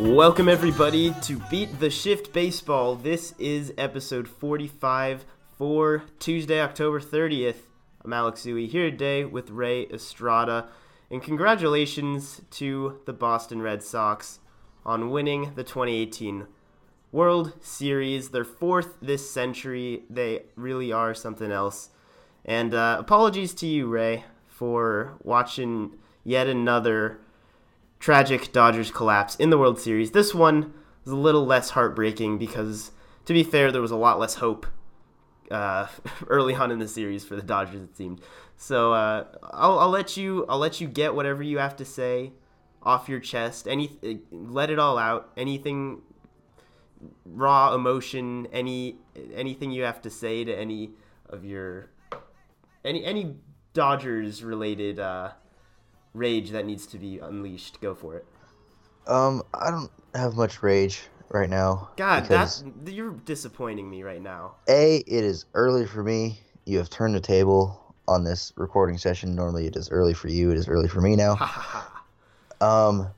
Welcome, 0.00 0.48
everybody, 0.48 1.12
to 1.22 1.42
Beat 1.50 1.80
the 1.80 1.90
Shift 1.90 2.32
Baseball. 2.32 2.94
This 2.94 3.34
is 3.36 3.72
episode 3.76 4.28
45 4.28 5.24
for 5.56 6.04
Tuesday, 6.20 6.60
October 6.60 7.00
30th. 7.00 7.56
I'm 8.04 8.12
Alex 8.12 8.42
Zui 8.42 8.68
here 8.68 8.92
today 8.92 9.24
with 9.24 9.50
Ray 9.50 9.86
Estrada. 9.86 10.68
And 11.10 11.20
congratulations 11.20 12.42
to 12.52 13.00
the 13.06 13.12
Boston 13.12 13.60
Red 13.60 13.82
Sox 13.82 14.38
on 14.86 15.10
winning 15.10 15.54
the 15.56 15.64
2018 15.64 16.46
World 17.10 17.54
Series, 17.60 18.28
their 18.28 18.44
fourth 18.44 18.98
this 19.02 19.28
century. 19.28 20.04
They 20.08 20.44
really 20.54 20.92
are 20.92 21.12
something 21.12 21.50
else. 21.50 21.90
And 22.44 22.72
uh, 22.72 22.98
apologies 23.00 23.52
to 23.54 23.66
you, 23.66 23.88
Ray, 23.88 24.24
for 24.46 25.14
watching 25.24 25.96
yet 26.22 26.46
another 26.46 27.18
tragic 27.98 28.52
Dodgers 28.52 28.90
collapse 28.90 29.36
in 29.36 29.50
the 29.50 29.58
World 29.58 29.80
Series. 29.80 30.12
This 30.12 30.34
one 30.34 30.72
was 31.04 31.12
a 31.12 31.16
little 31.16 31.44
less 31.44 31.70
heartbreaking 31.70 32.38
because, 32.38 32.92
to 33.24 33.32
be 33.32 33.42
fair, 33.42 33.72
there 33.72 33.82
was 33.82 33.90
a 33.90 33.96
lot 33.96 34.18
less 34.18 34.34
hope 34.34 34.66
uh, 35.50 35.86
early 36.28 36.54
on 36.54 36.70
in 36.70 36.78
the 36.78 36.88
series 36.88 37.24
for 37.24 37.36
the 37.36 37.42
Dodgers. 37.42 37.82
It 37.82 37.96
seemed. 37.96 38.20
So 38.56 38.92
uh, 38.92 39.24
I'll, 39.42 39.78
I'll 39.78 39.90
let 39.90 40.16
you 40.16 40.44
I'll 40.48 40.58
let 40.58 40.80
you 40.80 40.88
get 40.88 41.14
whatever 41.14 41.42
you 41.42 41.58
have 41.58 41.76
to 41.76 41.84
say 41.84 42.32
off 42.82 43.08
your 43.08 43.20
chest. 43.20 43.68
Any 43.68 43.98
let 44.30 44.70
it 44.70 44.78
all 44.78 44.98
out. 44.98 45.30
Anything 45.36 46.02
raw 47.24 47.74
emotion. 47.74 48.48
Any 48.52 48.96
anything 49.34 49.70
you 49.70 49.84
have 49.84 50.02
to 50.02 50.10
say 50.10 50.44
to 50.44 50.52
any 50.52 50.90
of 51.28 51.44
your 51.44 51.90
any 52.84 53.04
any 53.04 53.36
Dodgers 53.74 54.42
related 54.42 54.98
uh, 54.98 55.30
rage 56.14 56.50
that 56.50 56.66
needs 56.66 56.86
to 56.88 56.98
be 56.98 57.18
unleashed. 57.18 57.80
Go 57.80 57.94
for 57.94 58.16
it. 58.16 58.26
Um, 59.06 59.42
I 59.54 59.70
don't 59.70 59.90
have 60.14 60.34
much 60.34 60.62
rage 60.62 61.02
right 61.30 61.48
now. 61.48 61.90
God, 61.96 62.26
that 62.26 62.62
you're 62.86 63.12
disappointing 63.12 63.88
me 63.88 64.02
right 64.02 64.22
now. 64.22 64.56
A, 64.68 64.98
it 64.98 65.24
is 65.24 65.46
early 65.54 65.86
for 65.86 66.02
me. 66.02 66.40
You 66.66 66.78
have 66.78 66.90
turned 66.90 67.14
the 67.14 67.20
table 67.20 67.94
on 68.06 68.24
this 68.24 68.52
recording 68.56 68.98
session. 68.98 69.34
Normally, 69.34 69.66
it 69.66 69.76
is 69.76 69.90
early 69.90 70.14
for 70.14 70.28
you. 70.28 70.50
It 70.50 70.58
is 70.58 70.68
early 70.68 70.88
for 70.88 71.00
me 71.00 71.16
now. 71.16 71.36
um, 72.60 73.08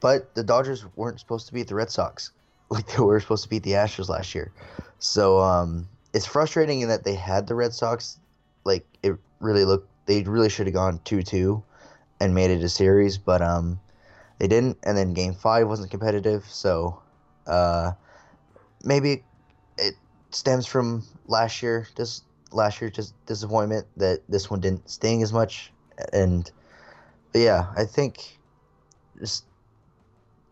but 0.00 0.34
the 0.34 0.44
Dodgers 0.44 0.84
weren't 0.96 1.18
supposed 1.18 1.46
to 1.48 1.54
beat 1.54 1.68
the 1.68 1.74
Red 1.74 1.90
Sox 1.90 2.30
like 2.70 2.86
they 2.86 3.02
were 3.02 3.20
supposed 3.20 3.44
to 3.44 3.50
beat 3.50 3.62
the 3.62 3.72
Astros 3.72 4.08
last 4.08 4.34
year. 4.34 4.52
So 4.98 5.38
um, 5.38 5.88
it's 6.12 6.26
frustrating 6.26 6.80
in 6.80 6.88
that 6.88 7.04
they 7.04 7.14
had 7.14 7.46
the 7.46 7.54
Red 7.54 7.72
Sox. 7.72 8.18
Like 8.64 8.84
it 9.02 9.16
really 9.40 9.64
looked, 9.64 9.88
they 10.06 10.22
really 10.22 10.50
should 10.50 10.66
have 10.66 10.74
gone 10.74 11.00
two 11.04 11.22
two, 11.22 11.62
and 12.20 12.34
made 12.34 12.50
it 12.50 12.62
a 12.62 12.68
series, 12.68 13.18
but 13.18 13.42
um, 13.42 13.80
they 14.38 14.48
didn't. 14.48 14.78
And 14.82 14.96
then 14.96 15.14
Game 15.14 15.34
Five 15.34 15.68
wasn't 15.68 15.90
competitive, 15.90 16.44
so 16.48 17.00
uh, 17.46 17.92
maybe 18.84 19.24
it 19.76 19.94
stems 20.30 20.66
from 20.66 21.04
last 21.26 21.62
year. 21.62 21.86
Just 21.96 22.24
last 22.52 22.80
year, 22.80 22.90
just 22.90 23.14
disappointment 23.26 23.86
that 23.96 24.20
this 24.28 24.50
one 24.50 24.60
didn't 24.60 24.88
sting 24.90 25.22
as 25.22 25.32
much. 25.32 25.72
And 26.12 26.50
yeah, 27.34 27.66
I 27.76 27.84
think 27.84 28.38
just 29.18 29.44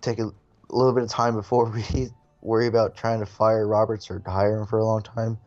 take 0.00 0.18
a, 0.18 0.30
little 0.68 0.92
bit 0.92 1.04
of 1.04 1.08
time 1.08 1.34
before 1.34 1.64
we 1.94 2.08
worry 2.42 2.66
about 2.66 2.96
trying 2.96 3.20
to 3.20 3.26
fire 3.26 3.66
Roberts 3.66 4.10
or 4.10 4.20
hire 4.26 4.58
him 4.58 4.66
for 4.66 4.78
a 4.78 4.84
long 4.84 5.02
time. 5.02 5.38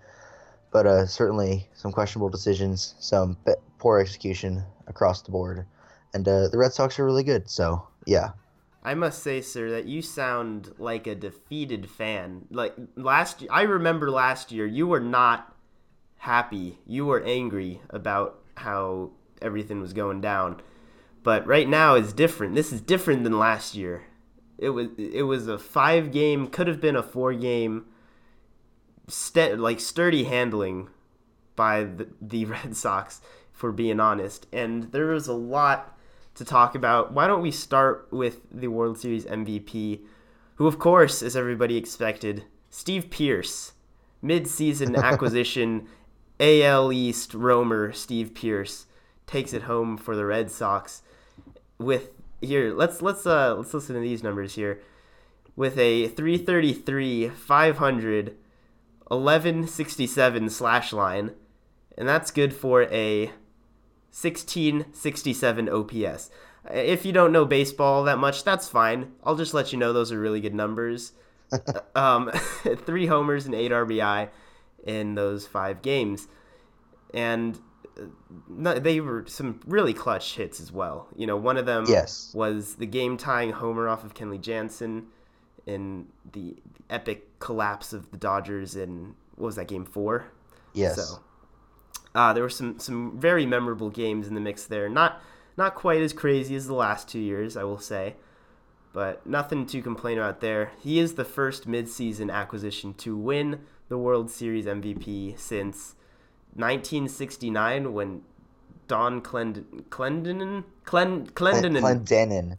But 0.72 0.86
uh, 0.86 1.06
certainly 1.08 1.68
some 1.74 1.92
questionable 1.92 2.30
decisions, 2.30 2.96
some 3.00 3.38
poor 3.80 4.00
execution 4.00 4.64
across 4.88 5.22
the 5.24 5.32
board, 5.32 5.66
and 6.14 6.28
uh, 6.28 6.48
the 6.48 6.58
Red 6.58 6.74
Sox 6.74 7.00
are 7.00 7.06
really 7.06 7.24
good. 7.24 7.50
So 7.50 7.88
yeah. 8.06 8.32
I 8.84 8.94
must 8.94 9.22
say, 9.22 9.42
sir, 9.42 9.70
that 9.72 9.86
you 9.86 10.02
sound 10.02 10.74
like 10.78 11.06
a 11.06 11.16
defeated 11.16 11.90
fan. 11.90 12.46
Like 12.50 12.74
last, 12.96 13.44
I 13.50 13.64
remember 13.64 14.10
last 14.10 14.52
year, 14.52 14.66
you 14.66 14.88
were 14.88 15.02
not 15.02 15.54
happy. 16.18 16.80
You 16.86 17.06
were 17.06 17.22
angry 17.24 17.82
about 17.90 18.40
how 18.56 19.12
everything 19.42 19.82
was 19.82 19.94
going 19.94 20.22
down. 20.22 20.62
But 21.24 21.46
right 21.46 21.68
now 21.68 21.96
is 21.96 22.14
different. 22.14 22.56
This 22.56 22.72
is 22.72 22.82
different 22.82 23.24
than 23.24 23.38
last 23.38 23.76
year. 23.76 24.04
It 24.58 24.70
was 24.70 24.88
it 24.98 25.24
was 25.24 25.48
a 25.48 25.58
five 25.58 26.12
game, 26.12 26.48
could 26.48 26.68
have 26.68 26.82
been 26.82 26.96
a 26.96 27.04
four 27.04 27.34
game, 27.34 27.86
st- 29.08 29.60
like 29.60 29.80
sturdy 29.80 30.26
handling 30.26 30.90
by 31.56 31.84
the, 31.84 32.08
the 32.22 32.46
Red 32.54 32.76
Sox, 32.76 33.22
for 33.52 33.72
being 33.72 34.00
honest. 34.00 34.48
And 34.52 34.92
there 34.92 35.08
was 35.08 35.28
a 35.28 35.34
lot 35.34 35.98
to 36.40 36.46
talk 36.46 36.74
about. 36.74 37.14
Why 37.14 37.28
don't 37.28 37.42
we 37.42 37.52
start 37.52 38.08
with 38.12 38.42
the 38.52 38.70
World 38.70 38.98
Series 38.98 39.26
MVP, 39.26 40.00
who, 40.56 40.68
of 40.68 40.80
course, 40.80 41.22
as 41.22 41.36
everybody 41.36 41.78
expected, 41.78 42.46
Steve 42.70 43.10
Pearce, 43.10 43.74
mid-season 44.22 44.96
acquisition, 44.98 45.88
AL 46.40 46.94
East 46.94 47.34
roamer 47.34 47.92
Steve 47.92 48.34
Pearce 48.34 48.88
takes 49.28 49.54
it 49.54 49.64
home 49.64 49.98
for 49.98 50.16
the 50.16 50.26
Red 50.26 50.50
Sox 50.50 51.04
with 51.78 52.12
here. 52.42 52.74
Let's 52.74 53.02
let's 53.02 53.28
uh 53.28 53.56
let's 53.56 53.74
listen 53.74 53.96
to 53.96 54.02
these 54.02 54.24
numbers 54.24 54.56
here. 54.56 54.82
With 55.58 55.78
a 55.78 56.08
333, 56.08 57.30
500, 57.30 58.38
1167 59.10 60.50
slash 60.50 60.94
line, 60.94 61.32
and 61.98 62.08
that's 62.08 62.32
good 62.32 62.54
for 62.54 62.84
a 62.84 63.32
1667 64.12 65.70
OPS. 65.70 66.30
If 66.70 67.06
you 67.06 67.12
don't 67.12 67.32
know 67.32 67.46
baseball 67.46 68.04
that 68.04 68.18
much, 68.18 68.44
that's 68.44 68.68
fine. 68.68 69.14
I'll 69.24 69.36
just 69.36 69.54
let 69.54 69.72
you 69.72 69.80
know 69.80 69.94
those 69.94 70.12
are 70.12 70.20
really 70.20 70.42
good 70.42 70.54
numbers. 70.54 71.14
um, 71.96 72.32
three 72.86 73.06
homers 73.08 73.46
and 73.46 73.56
eight 73.56 73.72
RBI 73.72 74.30
in 74.86 75.16
those 75.16 75.48
five 75.48 75.82
games, 75.82 76.28
and 77.14 77.60
uh, 78.66 78.80
they 78.80 79.00
were 79.00 79.26
some 79.28 79.60
really 79.66 79.94
clutch 79.94 80.36
hits 80.36 80.60
as 80.60 80.72
well. 80.72 81.08
You 81.16 81.28
know, 81.28 81.38
one 81.38 81.58
of 81.58 81.66
them 81.66 81.86
yes. 81.88 82.32
was 82.34 82.76
the 82.76 82.86
game-tying 82.86 83.52
homer 83.52 83.88
off 83.88 84.04
of 84.04 84.14
Kenley 84.14 84.40
Jansen 84.40 85.08
in 85.66 86.08
the 86.32 86.58
epic 86.90 87.40
collapse 87.40 87.94
of 87.94 88.10
the 88.12 88.18
Dodgers 88.18 88.76
in 88.76 89.16
what 89.36 89.48
was 89.48 89.56
that 89.56 89.68
game 89.68 89.86
four? 89.86 90.26
Yes. 90.74 90.96
So 90.96 91.20
uh, 92.16 92.34
there 92.34 92.44
were 92.44 92.50
some 92.50 92.80
some 92.80 93.18
very 93.20 93.46
memorable 93.46 93.90
games 93.90 94.28
in 94.28 94.34
the 94.34 94.42
mix 94.42 94.66
there. 94.66 94.90
Not 94.90 95.22
not 95.58 95.76
quite 95.76 96.02
as 96.02 96.14
crazy 96.14 96.56
as 96.56 96.68
the 96.68 96.74
last 96.74 97.08
two 97.10 97.20
years, 97.20 97.58
I 97.58 97.64
will 97.64 97.80
say, 97.80 98.16
but 98.94 99.26
nothing 99.28 99.66
to 99.68 99.82
complain 99.82 100.18
about 100.18 100.40
there. 100.42 100.72
He 100.80 101.00
is 101.00 101.16
the 101.16 101.26
first 101.26 101.68
midseason 101.68 102.32
acquisition 102.32 102.94
to 102.96 103.16
win 103.18 103.60
the 103.90 103.98
World 103.98 104.32
Series 104.32 104.66
MVP 104.66 105.38
since 105.38 105.96
1969 106.56 107.94
when 107.94 108.22
Don 108.88 109.22
Clend- 109.22 109.66
Clendenon 109.90 110.64
Clen- 110.84 111.28
Clendenon 111.28 111.82
Clendenon 111.82 111.82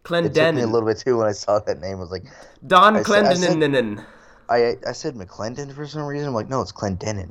Clendenon. 0.05 0.27
It 0.27 0.35
took 0.35 0.55
me 0.55 0.61
a 0.63 0.67
little 0.67 0.89
bit 0.89 0.99
too 0.99 1.17
when 1.17 1.27
I 1.27 1.33
saw 1.33 1.59
that 1.59 1.81
name. 1.81 1.97
I 1.97 2.01
was 2.01 2.11
like 2.11 2.25
Don 2.67 2.95
Clendenon. 3.03 4.05
I, 4.49 4.57
I, 4.65 4.77
I 4.89 4.93
said 4.93 5.15
McClendon 5.15 5.73
for 5.75 5.87
some 5.87 6.03
reason. 6.03 6.29
I'm 6.29 6.35
like, 6.35 6.49
no, 6.49 6.61
it's 6.61 6.73
Clendenon 6.73 7.31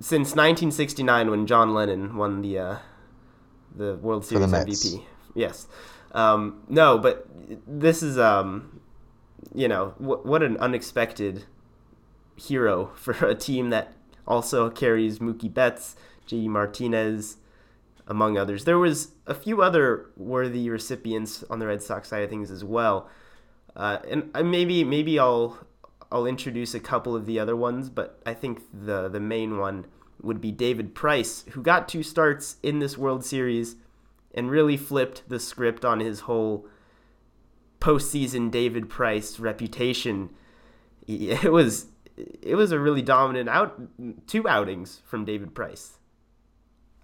since 0.00 0.30
1969 0.30 1.30
when 1.30 1.46
John 1.46 1.74
Lennon 1.74 2.16
won 2.16 2.42
the 2.42 2.58
uh, 2.58 2.76
the 3.74 3.96
World 3.96 4.24
Series 4.24 4.50
the 4.50 4.56
MVP. 4.56 5.02
Yes. 5.34 5.66
Um, 6.12 6.62
no, 6.68 6.98
but 6.98 7.26
this 7.66 8.02
is 8.02 8.18
um, 8.18 8.80
you 9.54 9.68
know 9.68 9.88
wh- 9.98 10.24
what 10.24 10.42
an 10.42 10.56
unexpected 10.58 11.44
hero 12.36 12.92
for 12.94 13.12
a 13.26 13.34
team 13.34 13.70
that 13.70 13.92
also 14.26 14.70
carries 14.70 15.18
Mookie 15.18 15.52
Betts, 15.52 15.96
J.D. 16.26 16.48
Martinez, 16.48 17.36
among 18.06 18.38
others. 18.38 18.64
There 18.64 18.78
was 18.78 19.12
a 19.26 19.34
few 19.34 19.60
other 19.62 20.06
worthy 20.16 20.70
recipients 20.70 21.44
on 21.50 21.58
the 21.58 21.66
Red 21.66 21.82
Sox 21.82 22.08
side 22.08 22.22
of 22.22 22.30
things 22.30 22.50
as 22.50 22.64
well, 22.64 23.08
uh, 23.76 23.98
and 24.08 24.30
maybe 24.50 24.84
maybe 24.84 25.18
I'll 25.18 25.58
I'll 26.10 26.26
introduce 26.26 26.74
a 26.74 26.80
couple 26.80 27.16
of 27.16 27.26
the 27.26 27.38
other 27.38 27.56
ones, 27.56 27.90
but 27.90 28.20
I 28.24 28.34
think 28.34 28.62
the 28.72 29.08
the 29.08 29.20
main 29.20 29.58
one 29.58 29.86
would 30.22 30.40
be 30.40 30.52
David 30.52 30.94
Price, 30.94 31.44
who 31.50 31.62
got 31.62 31.88
two 31.88 32.02
starts 32.02 32.56
in 32.62 32.78
this 32.78 32.96
World 32.96 33.24
Series 33.24 33.76
and 34.34 34.50
really 34.50 34.76
flipped 34.76 35.28
the 35.28 35.38
script 35.38 35.84
on 35.84 36.00
his 36.00 36.20
whole 36.20 36.66
postseason 37.80 38.50
David 38.50 38.88
Price 38.88 39.38
reputation. 39.38 40.30
It 41.06 41.52
was 41.52 41.88
it 42.16 42.54
was 42.54 42.72
a 42.72 42.78
really 42.78 43.02
dominant 43.02 43.48
out 43.48 43.78
two 44.26 44.48
outings 44.48 45.02
from 45.04 45.26
David 45.26 45.54
Price. 45.54 45.98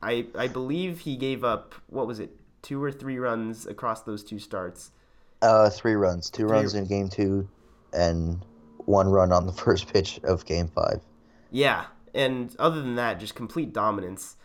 I 0.03 0.29
I 0.35 0.49
believe 0.49 1.01
he 1.01 1.17
gave 1.17 1.45
up 1.45 1.75
what 1.89 2.07
was 2.07 2.19
it 2.19 2.31
two 2.63 2.83
or 2.83 2.91
three 2.91 3.19
runs 3.19 3.67
across 3.67 4.03
those 4.03 4.25
two 4.25 4.39
starts. 4.39 4.91
Uh, 5.43 5.69
three 5.71 5.95
runs, 5.95 6.31
two 6.31 6.45
three 6.45 6.57
runs 6.57 6.75
in 6.75 6.87
game 6.87 7.09
two, 7.09 7.49
and 7.93 8.43
one 8.87 9.09
run 9.09 9.33
on 9.33 9.47
the 9.47 9.53
first 9.65 9.93
pitch 9.93 10.21
of 10.25 10.45
game 10.45 10.69
five. 10.69 11.01
Yeah, 11.51 11.87
and 12.15 12.55
other 12.59 12.81
than 12.81 12.97
that, 12.97 13.21
just 13.21 13.35
complete 13.35 13.73
dominance. 13.73 14.37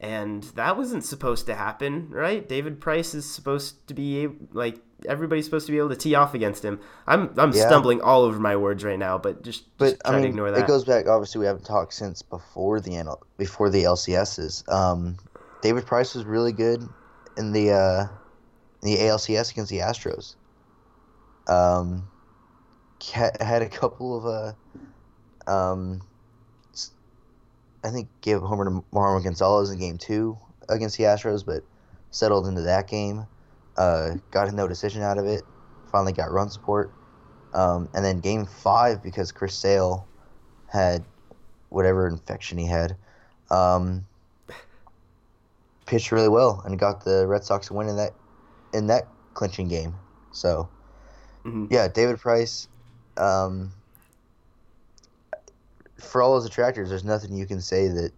and 0.00 0.42
that 0.54 0.76
wasn't 0.76 1.04
supposed 1.04 1.46
to 1.46 1.54
happen, 1.54 2.10
right? 2.10 2.46
David 2.48 2.80
Price 2.80 3.14
is 3.14 3.28
supposed 3.30 3.86
to 3.88 3.94
be 3.94 4.28
like 4.52 4.80
everybody's 5.08 5.44
supposed 5.44 5.66
to 5.66 5.72
be 5.72 5.78
able 5.78 5.90
to 5.90 5.96
tee 5.96 6.14
off 6.14 6.34
against 6.34 6.64
him. 6.64 6.80
I'm 7.06 7.32
I'm 7.38 7.52
yeah. 7.52 7.66
stumbling 7.66 8.00
all 8.00 8.22
over 8.22 8.38
my 8.38 8.56
words 8.56 8.84
right 8.84 8.98
now, 8.98 9.18
but 9.18 9.42
just, 9.42 9.64
but 9.78 9.90
just 9.90 10.02
I 10.04 10.16
mean, 10.16 10.24
ignore 10.24 10.50
that. 10.50 10.60
It 10.60 10.66
goes 10.66 10.84
back. 10.84 11.06
Obviously, 11.06 11.40
we 11.40 11.46
haven't 11.46 11.64
talked 11.64 11.94
since 11.94 12.22
before 12.22 12.80
the 12.80 12.92
NL, 12.92 13.18
before 13.36 13.70
the 13.70 13.84
LCSs. 13.84 14.70
Um, 14.70 15.16
David 15.62 15.86
Price 15.86 16.14
was 16.14 16.24
really 16.24 16.52
good 16.52 16.86
in 17.36 17.52
the 17.52 17.72
uh, 17.72 18.02
in 18.82 18.94
the 18.94 18.96
ALCS 18.98 19.52
against 19.52 19.70
the 19.70 19.78
Astros. 19.78 20.36
Um, 21.48 22.08
had 23.12 23.62
a 23.62 23.68
couple 23.68 24.16
of 24.16 24.26
uh, 25.46 25.50
um, 25.50 26.00
I 27.84 27.90
think 27.90 28.08
gave 28.22 28.42
a 28.42 28.46
homer 28.46 28.64
to 28.64 28.84
Marwin 28.92 29.22
Gonzalez 29.22 29.70
in 29.70 29.78
game 29.78 29.98
two 29.98 30.38
against 30.68 30.96
the 30.96 31.04
Astros, 31.04 31.44
but 31.44 31.62
settled 32.10 32.46
into 32.46 32.62
that 32.62 32.88
game. 32.88 33.26
Uh, 33.76 34.14
got 34.30 34.48
a 34.48 34.52
no 34.52 34.66
decision 34.66 35.02
out 35.02 35.18
of 35.18 35.26
it. 35.26 35.42
Finally 35.90 36.12
got 36.12 36.30
run 36.30 36.48
support. 36.48 36.92
Um, 37.52 37.88
and 37.94 38.04
then 38.04 38.20
game 38.20 38.46
five, 38.46 39.02
because 39.02 39.32
Chris 39.32 39.54
Sale 39.54 40.06
had 40.72 41.04
whatever 41.68 42.08
infection 42.08 42.58
he 42.58 42.66
had, 42.66 42.96
um, 43.50 44.06
pitched 45.86 46.10
really 46.10 46.28
well 46.28 46.62
and 46.64 46.78
got 46.78 47.04
the 47.04 47.26
Red 47.26 47.44
Sox 47.44 47.70
a 47.70 47.74
win 47.74 47.88
in 47.88 47.96
that 47.96 48.14
in 48.72 48.86
that 48.88 49.06
clinching 49.34 49.68
game. 49.68 49.94
So, 50.32 50.68
mm-hmm. 51.44 51.66
yeah, 51.70 51.88
David 51.88 52.18
Price. 52.18 52.68
Um, 53.16 53.72
for 55.98 56.22
all 56.22 56.36
his 56.36 56.44
attractors, 56.44 56.88
there's 56.88 57.04
nothing 57.04 57.34
you 57.34 57.46
can 57.46 57.60
say 57.60 57.88
that 57.88 58.12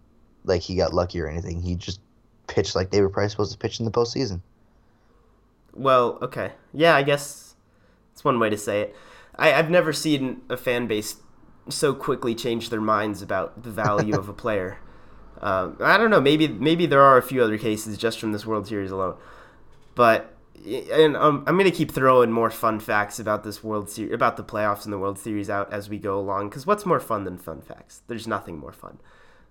like 0.45 0.61
he 0.61 0.75
got 0.75 0.93
lucky 0.93 1.19
or 1.19 1.27
anything. 1.27 1.61
He 1.61 1.75
just 1.75 1.99
pitched 2.47 2.75
like 2.75 2.89
David 2.89 3.11
Price 3.13 3.31
supposed 3.31 3.51
to 3.51 3.57
pitch 3.57 3.79
in 3.79 3.85
the 3.85 3.91
postseason. 3.91 4.41
Well, 5.73 6.17
okay, 6.21 6.53
yeah, 6.73 6.95
I 6.95 7.03
guess 7.03 7.55
it's 8.13 8.23
one 8.23 8.39
way 8.39 8.49
to 8.49 8.57
say 8.57 8.81
it. 8.81 8.95
I, 9.35 9.53
I've 9.53 9.69
never 9.69 9.93
seen 9.93 10.41
a 10.49 10.57
fan 10.57 10.87
base 10.87 11.17
so 11.69 11.93
quickly 11.93 12.33
change 12.33 12.69
their 12.69 12.81
minds 12.81 13.21
about 13.21 13.63
the 13.63 13.69
value 13.69 14.15
of 14.15 14.29
a 14.29 14.33
player. 14.45 14.79
Um, 15.39 15.77
I 15.79 15.97
don't 15.97 16.09
know. 16.09 16.21
Maybe 16.21 16.47
maybe 16.47 16.87
there 16.87 17.01
are 17.01 17.17
a 17.17 17.21
few 17.21 17.43
other 17.43 17.59
cases 17.59 17.97
just 17.97 18.19
from 18.19 18.31
this 18.31 18.45
World 18.45 18.67
Series 18.67 18.89
alone, 18.89 19.17
but 19.93 20.33
and 20.65 21.15
um, 21.15 21.43
I'm 21.47 21.57
gonna 21.57 21.71
keep 21.71 21.91
throwing 21.91 22.31
more 22.31 22.49
fun 22.49 22.79
facts 22.79 23.19
about 23.19 23.43
this 23.43 23.63
World 23.63 23.89
Series, 23.89 24.13
about 24.13 24.37
the 24.37 24.43
playoffs 24.43 24.85
and 24.85 24.93
the 24.93 24.97
World 24.97 25.19
Series 25.19 25.49
out 25.49 25.71
as 25.71 25.89
we 25.89 25.97
go 25.97 26.19
along. 26.19 26.49
Because 26.49 26.65
what's 26.65 26.85
more 26.85 26.99
fun 26.99 27.23
than 27.23 27.37
fun 27.37 27.61
facts? 27.61 28.01
There's 28.07 28.27
nothing 28.27 28.57
more 28.57 28.73
fun. 28.73 28.99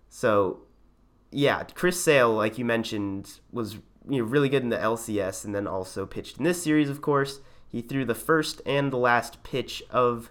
So, 0.08 0.60
yeah, 1.30 1.62
Chris 1.74 2.02
Sale, 2.02 2.32
like 2.32 2.58
you 2.58 2.64
mentioned, 2.64 3.40
was 3.52 3.74
you 4.08 4.22
know 4.22 4.24
really 4.24 4.48
good 4.48 4.62
in 4.62 4.70
the 4.70 4.76
LCS, 4.76 5.44
and 5.44 5.54
then 5.54 5.66
also 5.66 6.06
pitched 6.06 6.38
in 6.38 6.44
this 6.44 6.62
series. 6.62 6.88
Of 6.88 7.02
course, 7.02 7.40
he 7.68 7.82
threw 7.82 8.04
the 8.04 8.14
first 8.14 8.62
and 8.64 8.92
the 8.92 8.98
last 8.98 9.42
pitch 9.42 9.82
of 9.90 10.30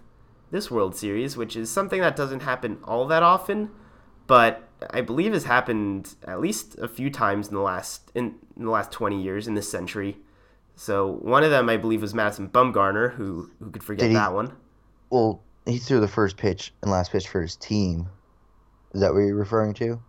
this 0.51 0.71
World 0.71 0.95
Series, 0.95 1.35
which 1.35 1.55
is 1.55 1.69
something 1.69 2.01
that 2.01 2.15
doesn't 2.15 2.41
happen 2.41 2.79
all 2.83 3.07
that 3.07 3.23
often, 3.23 3.71
but 4.27 4.67
I 4.89 5.01
believe 5.01 5.33
has 5.33 5.45
happened 5.45 6.15
at 6.23 6.39
least 6.39 6.77
a 6.77 6.87
few 6.87 7.09
times 7.09 7.47
in 7.47 7.55
the 7.55 7.61
last 7.61 8.11
in, 8.15 8.35
in 8.55 8.65
the 8.65 8.71
last 8.71 8.91
20 8.91 9.21
years 9.21 9.47
in 9.47 9.55
this 9.55 9.69
century. 9.69 10.17
So 10.75 11.19
one 11.21 11.43
of 11.43 11.51
them, 11.51 11.69
I 11.69 11.77
believe, 11.77 12.01
was 12.01 12.13
Madison 12.13 12.49
Bumgarner, 12.49 13.13
who 13.13 13.49
who 13.59 13.71
could 13.71 13.83
forget 13.83 14.09
he, 14.09 14.13
that 14.13 14.33
one. 14.33 14.51
Well, 15.09 15.41
he 15.65 15.77
threw 15.77 15.99
the 15.99 16.07
first 16.07 16.37
pitch 16.37 16.73
and 16.81 16.91
last 16.91 17.11
pitch 17.11 17.27
for 17.27 17.41
his 17.41 17.55
team. 17.55 18.09
Is 18.93 19.01
that 19.01 19.13
what 19.13 19.19
you're 19.19 19.35
referring 19.35 19.73
to? 19.75 20.01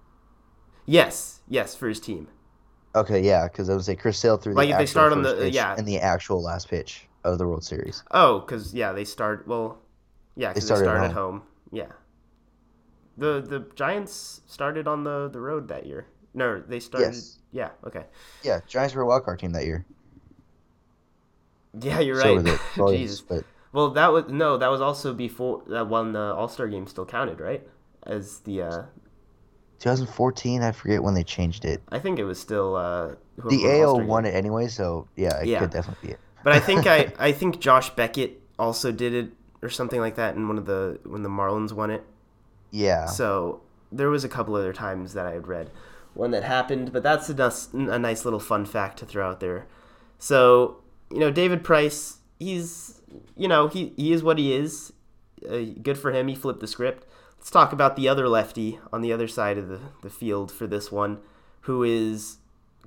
Yes, 0.87 1.41
yes, 1.49 1.75
for 1.75 1.89
his 1.89 2.01
team. 2.01 2.29
Okay, 2.95 3.21
yeah, 3.21 3.47
because 3.47 3.69
I 3.69 3.75
would 3.75 3.85
say 3.85 3.95
Chris 3.95 4.19
Sale 4.19 4.39
threw 4.39 4.55
the 4.55 4.57
like 4.57 4.77
they 4.77 4.87
start 4.87 5.13
on 5.13 5.23
the 5.23 5.51
yeah 5.51 5.75
and 5.77 5.87
the 5.87 5.99
actual 5.99 6.43
last 6.43 6.69
pitch 6.69 7.07
of 7.25 7.39
the 7.39 7.47
World 7.47 7.65
Series. 7.65 8.03
Oh, 8.11 8.41
because 8.41 8.73
yeah, 8.73 8.93
they 8.93 9.05
start 9.05 9.47
well, 9.47 9.79
yeah, 10.35 10.53
they 10.53 10.61
started, 10.61 10.85
they 10.85 10.89
started 10.89 11.05
at 11.05 11.13
home. 11.13 11.41
home. 11.41 11.43
Yeah. 11.73 11.93
The 13.19 13.41
the 13.41 13.67
Giants 13.75 14.43
started 14.47 14.87
on 14.89 15.05
the 15.05 15.29
the 15.29 15.41
road 15.41 15.69
that 15.69 15.87
year. 15.87 16.07
No, 16.35 16.61
they 16.61 16.81
started. 16.81 17.15
Yes. 17.15 17.39
Yeah. 17.53 17.71
Okay. 17.87 18.05
Yeah, 18.43 18.61
Giants 18.67 18.95
were 18.95 19.03
a 19.03 19.07
wild 19.07 19.25
card 19.25 19.39
team 19.41 19.53
that 19.53 19.65
year. 19.65 19.85
Yeah, 21.81 22.01
you're 22.01 22.19
right. 22.19 22.59
So 22.75 22.89
Jesus. 22.97 23.21
But... 23.21 23.45
Well, 23.73 23.91
that 23.91 24.13
was 24.13 24.25
no, 24.29 24.57
that 24.57 24.69
was 24.69 24.81
also 24.81 25.13
before 25.13 25.63
that 25.69 25.89
one 25.89 26.13
the 26.13 26.35
All 26.35 26.49
Star 26.49 26.69
game 26.69 26.87
still 26.87 27.07
counted, 27.07 27.41
right? 27.41 27.67
As 28.03 28.41
the 28.41 28.63
uh 28.63 28.83
2014, 29.79 30.63
I 30.63 30.73
forget 30.73 31.03
when 31.03 31.15
they 31.15 31.25
changed 31.25 31.65
it. 31.65 31.83
I 31.91 31.99
think 31.99 32.19
it 32.19 32.25
was 32.25 32.41
still 32.41 32.77
uh 32.77 33.15
the 33.51 33.81
AL 33.81 34.01
won 34.01 34.25
game. 34.25 34.33
it 34.33 34.37
anyway, 34.37 34.69
so 34.69 35.09
yeah, 35.17 35.41
it 35.41 35.49
yeah. 35.49 35.59
could 35.61 35.71
definitely 35.71 36.09
be 36.09 36.13
it. 36.15 36.21
but 36.43 36.53
I 36.53 36.61
think 36.61 36.87
I 36.87 37.13
I 37.19 37.33
think 37.33 37.61
Josh 37.61 37.91
Beckett 37.91 38.41
also 38.59 38.93
did 38.93 39.13
it 39.13 39.33
or 39.63 39.69
something 39.69 40.01
like 40.01 40.15
that 40.17 40.37
in 40.37 40.49
one 40.49 40.59
of 40.59 40.67
the 40.67 40.99
when 41.05 41.23
the 41.23 41.29
Marlins 41.29 41.73
won 41.73 41.91
it. 41.91 42.05
Yeah. 42.71 43.07
So 43.07 43.61
there 43.93 44.09
was 44.09 44.25
a 44.25 44.29
couple 44.29 44.55
other 44.55 44.73
times 44.73 45.13
that 45.15 45.27
I 45.27 45.33
had 45.33 45.47
read 45.47 45.71
when 46.15 46.31
that 46.31 46.45
happened, 46.45 46.93
but 46.93 47.03
that's 47.03 47.29
a, 47.29 47.53
a 47.75 47.99
nice 47.99 48.25
little 48.25 48.41
fun 48.41 48.65
fact 48.65 48.99
to 48.99 49.07
throw 49.07 49.29
out 49.29 49.41
there. 49.41 49.67
So 50.19 50.79
you 51.11 51.19
know, 51.19 51.31
David 51.31 51.65
Price, 51.65 52.19
he's, 52.39 53.01
you 53.37 53.49
know, 53.49 53.69
he, 53.69 53.93
he 53.97 54.13
is 54.13 54.23
what 54.23 54.39
he 54.39 54.55
is. 54.55 54.93
Uh, 55.49 55.59
good 55.83 55.99
for 55.99 56.13
him. 56.13 56.29
He 56.29 56.35
flipped 56.35 56.61
the 56.61 56.67
script. 56.67 57.07
Let's 57.39 57.51
talk 57.51 57.73
about 57.73 57.97
the 57.97 58.09
other 58.09 58.29
lefty 58.29 58.79
on 58.93 59.03
the 59.03 59.13
other 59.13 59.29
side 59.29 59.59
of 59.59 59.69
the, 59.69 59.81
the 60.03 60.11
field 60.11 60.51
for 60.51 60.67
this 60.67 60.91
one, 60.91 61.19
who 61.63 61.83
is 61.83 62.39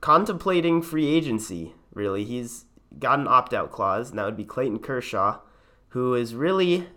contemplating 0.02 0.82
free 0.82 1.08
agency, 1.08 1.74
really. 1.94 2.24
He's 2.24 2.66
got 2.98 3.20
an 3.20 3.28
opt 3.28 3.54
out 3.54 3.72
clause, 3.72 4.10
and 4.10 4.20
that 4.20 4.26
would 4.26 4.38
be 4.38 4.46
Clayton 4.46 4.80
Kershaw, 4.80 5.40
who 5.90 6.14
has 6.14 6.36
really 6.36 6.88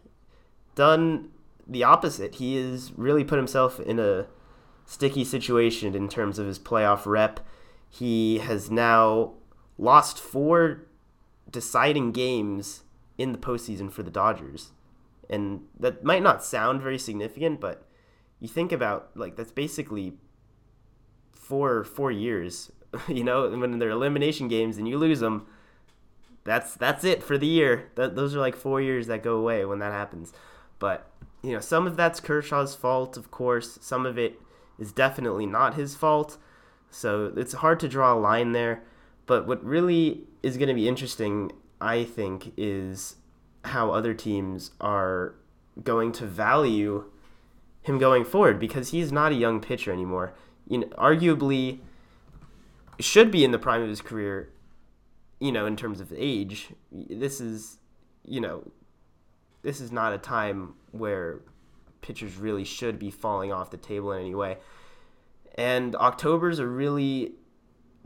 done 0.74 1.30
the 1.66 1.84
opposite. 1.84 2.36
He 2.36 2.56
has 2.56 2.92
really 2.96 3.24
put 3.24 3.38
himself 3.38 3.78
in 3.78 3.98
a 3.98 4.26
sticky 4.86 5.24
situation 5.24 5.94
in 5.94 6.08
terms 6.08 6.38
of 6.38 6.46
his 6.46 6.58
playoff 6.58 7.06
rep. 7.06 7.40
He 7.88 8.38
has 8.38 8.70
now 8.70 9.34
lost 9.78 10.19
four 10.19 10.86
deciding 11.52 12.12
games 12.12 12.82
in 13.19 13.32
the 13.32 13.38
postseason 13.38 13.93
for 13.93 14.02
the 14.02 14.10
Dodgers. 14.10 14.72
And 15.31 15.62
that 15.78 16.02
might 16.02 16.22
not 16.22 16.44
sound 16.44 16.82
very 16.82 16.98
significant, 16.98 17.60
but 17.60 17.86
you 18.41 18.48
think 18.48 18.72
about 18.72 19.10
like 19.15 19.36
that's 19.36 19.53
basically 19.53 20.15
four 21.32 21.84
four 21.84 22.10
years. 22.10 22.72
you 23.08 23.24
know, 23.24 23.48
when 23.48 23.79
they're 23.79 23.91
elimination 23.91 24.48
games 24.48 24.79
and 24.79 24.88
you 24.88 24.98
lose 24.98 25.20
them, 25.20 25.46
that's 26.44 26.74
that's 26.74 27.05
it 27.05 27.22
for 27.22 27.38
the 27.38 27.46
year. 27.46 27.91
That 27.94 28.17
those 28.17 28.34
are 28.34 28.41
like 28.41 28.56
four 28.56 28.81
years 28.81 29.06
that 29.06 29.22
go 29.22 29.36
away 29.36 29.65
when 29.65 29.79
that 29.79 29.93
happens. 29.93 30.32
But 30.79 31.08
you 31.43 31.53
know, 31.53 31.60
some 31.60 31.86
of 31.86 31.96
that's 31.96 32.20
Kershaw's 32.20 32.74
fault, 32.74 33.17
of 33.17 33.31
course. 33.31 33.79
Some 33.81 34.06
of 34.06 34.19
it 34.19 34.41
is 34.79 34.93
definitely 34.93 35.46
not 35.46 35.74
his 35.74 35.94
fault. 35.94 36.36
So 36.91 37.32
it's 37.36 37.55
hard 37.55 37.81
to 37.81 37.88
draw 37.88 38.12
a 38.12 38.19
line 38.19 38.53
there. 38.53 38.82
But 39.26 39.46
what 39.46 39.64
really 39.64 40.24
is 40.43 40.56
going 40.56 40.69
to 40.69 40.74
be 40.74 40.88
interesting, 40.88 41.52
I 41.81 42.05
think, 42.05 42.52
is 42.56 43.17
how 43.64 43.91
other 43.91 44.14
teams 44.14 44.72
are 44.81 45.34
going 45.82 46.12
to 46.12 46.26
value 46.26 47.05
him 47.82 47.98
going 47.98 48.24
forward 48.24 48.58
because 48.58 48.91
he's 48.91 49.12
not 49.12 49.32
a 49.32 49.34
young 49.34 49.60
pitcher 49.60 49.93
anymore. 49.93 50.34
You 50.67 50.79
know, 50.79 50.86
arguably 50.98 51.81
should 53.00 53.31
be 53.31 53.44
in 53.44 53.50
the 53.50 53.58
prime 53.58 53.82
of 53.82 53.88
his 53.88 54.00
career, 54.00 54.50
you 55.41 55.52
know, 55.52 55.67
in 55.67 55.76
terms 55.76 56.00
of 56.00 56.12
age. 56.17 56.69
This 56.91 57.41
is, 57.41 57.79
you 58.24 58.41
know, 58.41 58.70
this 59.62 59.81
is 59.81 59.91
not 59.91 60.12
a 60.12 60.19
time 60.19 60.74
where 60.93 61.41
pitchers 62.00 62.36
really 62.36 62.64
should 62.64 62.98
be 62.98 63.10
falling 63.10 63.52
off 63.52 63.70
the 63.70 63.76
table 63.76 64.12
in 64.12 64.20
any 64.20 64.34
way. 64.34 64.58
And 65.56 65.94
October's 65.96 66.58
a 66.58 66.67
really 66.67 67.32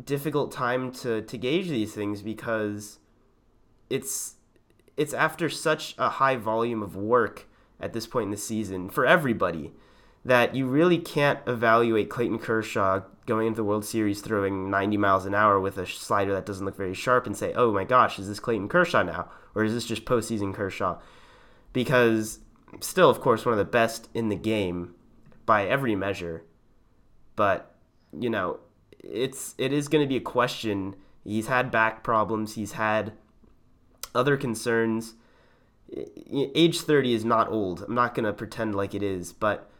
difficult 0.04 0.52
time 0.52 0.92
to 0.92 1.22
to 1.22 1.38
gauge 1.38 1.68
these 1.68 1.94
things 1.94 2.22
because 2.22 2.98
it's 3.88 4.34
it's 4.96 5.14
after 5.14 5.48
such 5.48 5.94
a 5.98 6.08
high 6.08 6.36
volume 6.36 6.82
of 6.82 6.96
work 6.96 7.46
at 7.80 7.92
this 7.92 8.06
point 8.06 8.24
in 8.24 8.30
the 8.30 8.36
season 8.36 8.88
for 8.88 9.06
everybody 9.06 9.72
that 10.24 10.54
you 10.54 10.66
really 10.66 10.98
can't 10.98 11.38
evaluate 11.46 12.10
Clayton 12.10 12.40
Kershaw 12.40 13.02
going 13.26 13.46
into 13.46 13.58
the 13.58 13.64
World 13.64 13.84
Series 13.84 14.20
throwing 14.20 14.70
90 14.70 14.96
miles 14.96 15.24
an 15.24 15.34
hour 15.34 15.60
with 15.60 15.78
a 15.78 15.86
slider 15.86 16.32
that 16.32 16.44
doesn't 16.44 16.66
look 16.66 16.76
very 16.76 16.94
sharp 16.94 17.26
and 17.26 17.36
say, 17.36 17.52
"Oh 17.54 17.72
my 17.72 17.84
gosh, 17.84 18.18
is 18.18 18.26
this 18.26 18.40
Clayton 18.40 18.68
Kershaw 18.68 19.02
now, 19.04 19.30
or 19.54 19.62
is 19.62 19.72
this 19.72 19.86
just 19.86 20.04
postseason 20.04 20.52
Kershaw?" 20.52 20.98
Because 21.72 22.40
still, 22.80 23.08
of 23.08 23.20
course, 23.20 23.44
one 23.44 23.52
of 23.52 23.58
the 23.58 23.64
best 23.64 24.08
in 24.14 24.28
the 24.28 24.36
game 24.36 24.94
by 25.44 25.66
every 25.66 25.94
measure, 25.94 26.44
but 27.36 27.76
you 28.18 28.30
know, 28.30 28.58
it's 29.12 29.54
it 29.58 29.72
is 29.72 29.88
going 29.88 30.04
to 30.04 30.08
be 30.08 30.16
a 30.16 30.20
question. 30.20 30.96
He's 31.24 31.48
had 31.48 31.70
back 31.70 32.02
problems. 32.02 32.54
He's 32.54 32.72
had 32.72 33.12
other 34.14 34.36
concerns. 34.36 35.14
Age 36.32 36.80
30 36.80 37.14
is 37.14 37.24
not 37.24 37.48
old. 37.48 37.82
I'm 37.82 37.94
not 37.94 38.14
going 38.14 38.24
to 38.24 38.32
pretend 38.32 38.74
like 38.74 38.94
it 38.94 39.02
is, 39.02 39.32
but 39.32 39.70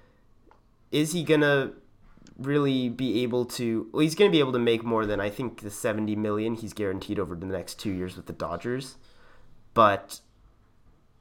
is 0.93 1.13
he 1.13 1.25
going 1.25 1.41
to 1.41 1.73
really 2.39 2.89
be 2.89 3.23
able 3.23 3.45
to. 3.45 3.89
Well, 3.93 4.01
he's 4.01 4.15
going 4.15 4.31
to 4.31 4.33
be 4.33 4.41
able 4.41 4.53
to 4.53 4.59
make 4.59 4.85
more 4.85 5.07
than 5.07 5.21
I 5.21 5.31
think 5.31 5.63
the 5.63 5.71
seventy 5.71 6.17
million 6.17 6.55
he's 6.55 6.73
guaranteed 6.73 7.19
over 7.19 7.35
the 7.35 7.47
next 7.47 7.81
two 7.81 7.91
years 7.91 8.17
with 8.17 8.27
the 8.27 8.33
Dodgers. 8.33 8.97
But, 9.75 10.21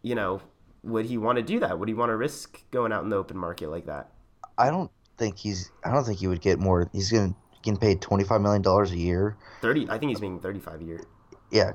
you 0.01 0.15
know, 0.15 0.41
would 0.83 1.05
he 1.05 1.17
want 1.17 1.38
to 1.38 1.43
do 1.43 1.59
that? 1.59 1.77
Would 1.79 1.89
he 1.89 1.93
want 1.93 2.09
to 2.09 2.15
risk 2.15 2.62
going 2.71 2.91
out 2.91 3.03
in 3.03 3.09
the 3.09 3.17
open 3.17 3.38
market 3.38 3.69
like 3.69 3.85
that? 3.85 4.12
I 4.57 4.69
don't 4.69 4.91
think 5.17 5.38
he's. 5.38 5.71
I 5.83 5.91
don't 5.91 6.03
think 6.03 6.19
he 6.19 6.27
would 6.27 6.41
get 6.41 6.59
more. 6.59 6.89
He's 6.93 7.12
gonna 7.12 7.35
getting 7.65 7.79
paid 7.79 8.01
twenty 8.01 8.24
five 8.24 8.39
million 8.39 8.62
dollars 8.62 8.91
a 8.91 8.98
year. 8.98 9.36
Thirty. 9.62 9.89
I 9.89 9.98
think 9.98 10.12
he's 10.12 10.22
making 10.22 10.39
thirty 10.39 10.60
five 10.60 10.79
a 10.79 10.84
year. 10.84 11.01
Yeah, 11.51 11.72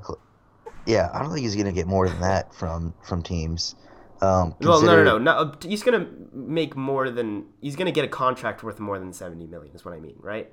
yeah. 0.86 1.10
I 1.12 1.20
don't 1.20 1.32
think 1.32 1.42
he's 1.42 1.56
gonna 1.56 1.72
get 1.72 1.86
more 1.86 2.08
than 2.08 2.20
that 2.20 2.54
from 2.54 2.94
from 3.02 3.22
teams. 3.22 3.74
Um, 4.22 4.54
well, 4.60 4.82
no, 4.82 4.96
no, 4.96 5.04
no, 5.04 5.18
no. 5.18 5.32
Uh, 5.32 5.54
he's 5.62 5.82
gonna 5.82 6.06
make 6.32 6.76
more 6.76 7.10
than 7.10 7.46
he's 7.60 7.76
gonna 7.76 7.92
get 7.92 8.04
a 8.04 8.08
contract 8.08 8.62
worth 8.62 8.78
more 8.78 8.98
than 8.98 9.12
seventy 9.12 9.46
million. 9.46 9.74
Is 9.74 9.84
what 9.84 9.92
I 9.94 10.00
mean, 10.00 10.16
right? 10.20 10.50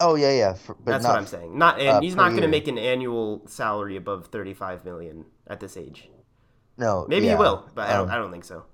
Oh 0.00 0.14
yeah, 0.14 0.32
yeah. 0.32 0.54
For, 0.54 0.76
That's 0.84 1.04
not, 1.04 1.10
what 1.10 1.18
I'm 1.18 1.26
saying. 1.26 1.58
Not, 1.58 1.78
and 1.78 1.88
uh, 1.88 2.00
he's 2.00 2.16
not 2.16 2.32
gonna 2.32 2.48
make 2.48 2.68
an 2.68 2.78
annual 2.78 3.42
salary 3.46 3.96
above 3.96 4.28
thirty-five 4.28 4.84
million 4.84 5.26
at 5.46 5.60
this 5.60 5.76
age. 5.76 6.08
No, 6.78 7.04
maybe 7.08 7.26
yeah. 7.26 7.32
he 7.32 7.38
will, 7.38 7.68
but 7.74 7.90
um, 7.90 7.90
I 7.90 7.96
don't. 7.98 8.10
I 8.10 8.16
don't 8.16 8.32
think 8.32 8.44
so. 8.44 8.64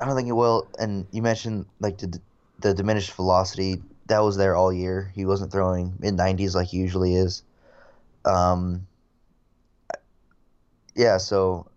I 0.00 0.06
don't 0.06 0.16
think 0.16 0.26
he 0.26 0.32
will. 0.32 0.68
And 0.78 1.06
you 1.12 1.22
mentioned 1.22 1.66
like 1.78 1.98
the 1.98 2.18
the 2.60 2.74
diminished 2.74 3.12
velocity 3.12 3.82
that 4.06 4.20
was 4.20 4.36
there 4.36 4.56
all 4.56 4.72
year. 4.72 5.10
He 5.14 5.24
wasn't 5.24 5.52
throwing 5.52 5.94
mid 5.98 6.14
nineties 6.14 6.54
like 6.54 6.68
he 6.68 6.78
usually 6.78 7.14
is. 7.14 7.42
Um. 8.24 8.86
Yeah, 10.94 11.18
so 11.18 11.70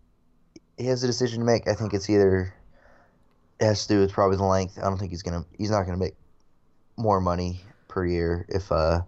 he 0.77 0.85
has 0.85 1.03
a 1.03 1.07
decision 1.07 1.39
to 1.39 1.45
make. 1.45 1.67
I 1.67 1.73
think 1.73 1.93
it's 1.93 2.09
either 2.09 2.53
it 3.59 3.65
has 3.65 3.85
to 3.87 3.93
do 3.93 3.99
with 3.99 4.13
probably 4.13 4.37
the 4.37 4.43
length. 4.43 4.77
I 4.77 4.83
don't 4.83 4.97
think 4.97 5.11
he's 5.11 5.23
gonna. 5.23 5.45
He's 5.57 5.71
not 5.71 5.83
gonna 5.83 5.97
make 5.97 6.15
more 6.97 7.19
money 7.21 7.61
per 7.87 8.05
year 8.05 8.45
if 8.49 8.71
uh 8.71 9.01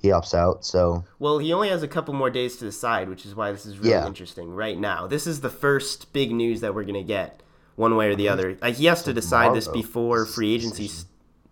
he 0.00 0.08
opts 0.08 0.34
out. 0.34 0.64
So 0.64 1.04
well, 1.18 1.38
he 1.38 1.52
only 1.52 1.68
has 1.68 1.82
a 1.82 1.88
couple 1.88 2.14
more 2.14 2.30
days 2.30 2.56
to 2.58 2.64
decide, 2.64 3.08
which 3.08 3.24
is 3.24 3.34
why 3.34 3.52
this 3.52 3.66
is 3.66 3.78
really 3.78 3.90
yeah. 3.90 4.06
interesting 4.06 4.50
right 4.50 4.78
now. 4.78 5.06
This 5.06 5.26
is 5.26 5.40
the 5.40 5.50
first 5.50 6.12
big 6.12 6.32
news 6.32 6.60
that 6.60 6.74
we're 6.74 6.84
gonna 6.84 7.02
get, 7.02 7.42
one 7.76 7.96
way 7.96 8.08
or 8.08 8.14
the 8.14 8.28
other. 8.28 8.56
Like, 8.60 8.76
he 8.76 8.86
has 8.86 9.02
to 9.04 9.12
decide 9.12 9.44
tomorrow. 9.44 9.54
this 9.54 9.68
before 9.68 10.26
free 10.26 10.54
agency. 10.54 10.90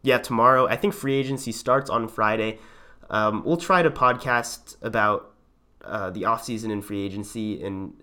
Yeah, 0.05 0.19
tomorrow. 0.19 0.67
I 0.69 0.77
think 0.77 0.93
free 0.93 1.15
agency 1.15 1.51
starts 1.51 1.89
on 1.89 2.09
Friday. 2.09 2.59
Um, 3.09 3.43
we'll 3.43 3.57
try 3.57 3.83
to 3.83 3.91
podcast 3.91 4.77
about 4.83 5.33
uh, 5.83 6.11
the 6.11 6.23
offseason 6.23 6.71
and 6.71 6.85
free 6.85 7.05
agency 7.05 7.65
and 7.65 7.95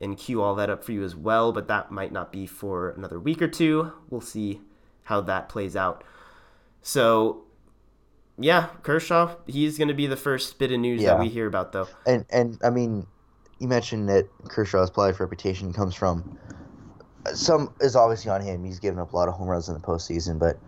and 0.00 0.16
queue 0.16 0.42
all 0.42 0.56
that 0.56 0.68
up 0.68 0.82
for 0.82 0.92
you 0.92 1.04
as 1.04 1.14
well, 1.14 1.52
but 1.52 1.68
that 1.68 1.92
might 1.92 2.12
not 2.12 2.32
be 2.32 2.46
for 2.46 2.90
another 2.90 3.20
week 3.20 3.40
or 3.40 3.48
two. 3.48 3.92
We'll 4.10 4.20
see 4.20 4.60
how 5.04 5.20
that 5.22 5.48
plays 5.48 5.74
out. 5.74 6.04
So, 6.82 7.44
yeah, 8.38 8.68
Kershaw, 8.82 9.36
he's 9.46 9.78
going 9.78 9.88
to 9.88 9.94
be 9.94 10.06
the 10.06 10.16
first 10.16 10.58
bit 10.58 10.70
of 10.70 10.78
news 10.80 11.02
yeah. 11.02 11.10
that 11.10 11.20
we 11.20 11.28
hear 11.28 11.46
about, 11.46 11.72
though. 11.72 11.88
And 12.04 12.24
and 12.30 12.58
I 12.64 12.70
mean, 12.70 13.06
you 13.60 13.68
mentioned 13.68 14.08
that 14.08 14.28
Kershaw's 14.48 14.90
playoff 14.90 15.20
reputation 15.20 15.72
comes 15.72 15.94
from 15.94 16.36
some 17.34 17.74
is 17.80 17.96
obviously 17.96 18.30
on 18.30 18.40
him. 18.40 18.64
He's 18.64 18.78
given 18.78 18.98
up 18.98 19.12
a 19.12 19.16
lot 19.16 19.28
of 19.28 19.34
home 19.34 19.48
runs 19.48 19.68
in 19.68 19.74
the 19.74 19.80
postseason, 19.80 20.38
but 20.38 20.58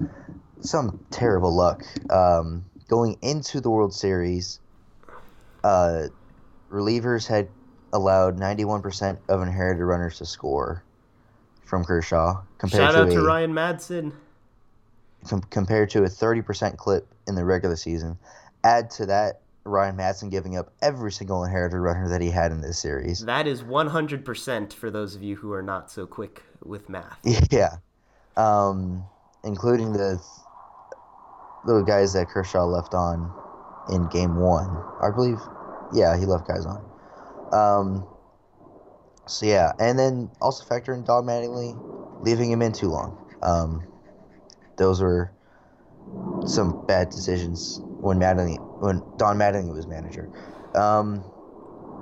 some 0.62 1.04
terrible 1.10 1.54
luck 1.54 1.82
um, 2.10 2.64
going 2.88 3.16
into 3.22 3.60
the 3.60 3.70
World 3.70 3.94
Series. 3.94 4.60
Uh, 5.62 6.08
relievers 6.70 7.26
had 7.26 7.48
allowed 7.92 8.38
91% 8.38 9.18
of 9.28 9.42
inherited 9.42 9.84
runners 9.84 10.18
to 10.18 10.26
score 10.26 10.84
from 11.64 11.84
Kershaw. 11.84 12.42
Compared 12.58 12.82
Shout 12.82 12.94
to 12.94 13.00
out 13.00 13.10
to 13.10 13.20
a, 13.20 13.24
Ryan 13.24 13.52
Madson. 13.52 14.12
Com- 15.28 15.42
compared 15.42 15.90
to 15.90 16.04
a 16.04 16.08
30% 16.08 16.76
clip 16.76 17.06
in 17.26 17.34
the 17.34 17.44
regular 17.44 17.76
season. 17.76 18.18
Add 18.64 18.90
to 18.92 19.06
that 19.06 19.40
Ryan 19.64 19.96
Madson 19.96 20.30
giving 20.30 20.56
up 20.56 20.72
every 20.82 21.12
single 21.12 21.44
inherited 21.44 21.78
runner 21.78 22.08
that 22.08 22.20
he 22.20 22.30
had 22.30 22.52
in 22.52 22.60
this 22.60 22.78
series. 22.78 23.20
That 23.20 23.46
is 23.46 23.62
100% 23.62 24.72
for 24.72 24.90
those 24.90 25.14
of 25.14 25.22
you 25.22 25.36
who 25.36 25.52
are 25.52 25.62
not 25.62 25.90
so 25.90 26.06
quick 26.06 26.42
with 26.64 26.88
math. 26.88 27.18
Yeah. 27.50 27.76
Um, 28.36 29.04
including 29.44 29.92
the 29.92 30.22
little 31.64 31.84
guys 31.84 32.12
that 32.14 32.28
Kershaw 32.28 32.64
left 32.64 32.94
on 32.94 33.32
in 33.90 34.08
game 34.08 34.36
one. 34.36 34.68
I 35.00 35.10
believe, 35.14 35.38
yeah, 35.92 36.16
he 36.18 36.26
left 36.26 36.46
guys 36.46 36.66
on. 36.66 36.84
Um, 37.52 38.06
so 39.26 39.46
yeah, 39.46 39.72
and 39.78 39.98
then 39.98 40.30
also 40.40 40.64
factor 40.64 40.92
in 40.94 41.04
Don 41.04 41.24
Mattingly 41.24 41.76
leaving 42.22 42.50
him 42.50 42.62
in 42.62 42.72
too 42.72 42.88
long. 42.88 43.16
Um, 43.42 43.86
those 44.76 45.00
were 45.00 45.32
some 46.46 46.84
bad 46.86 47.10
decisions 47.10 47.80
when 48.00 48.18
Mattingly, 48.18 48.58
when 48.80 49.02
Don 49.16 49.36
Mattingly 49.36 49.74
was 49.74 49.86
manager. 49.86 50.30
Um, 50.74 51.24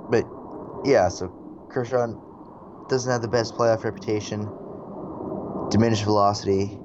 but 0.09 0.25
yeah, 0.85 1.09
so 1.09 1.27
Kershaw 1.69 2.07
doesn't 2.89 3.11
have 3.11 3.21
the 3.21 3.27
best 3.27 3.53
playoff 3.55 3.83
reputation. 3.83 4.47
Diminished 5.69 6.03
velocity. 6.03 6.78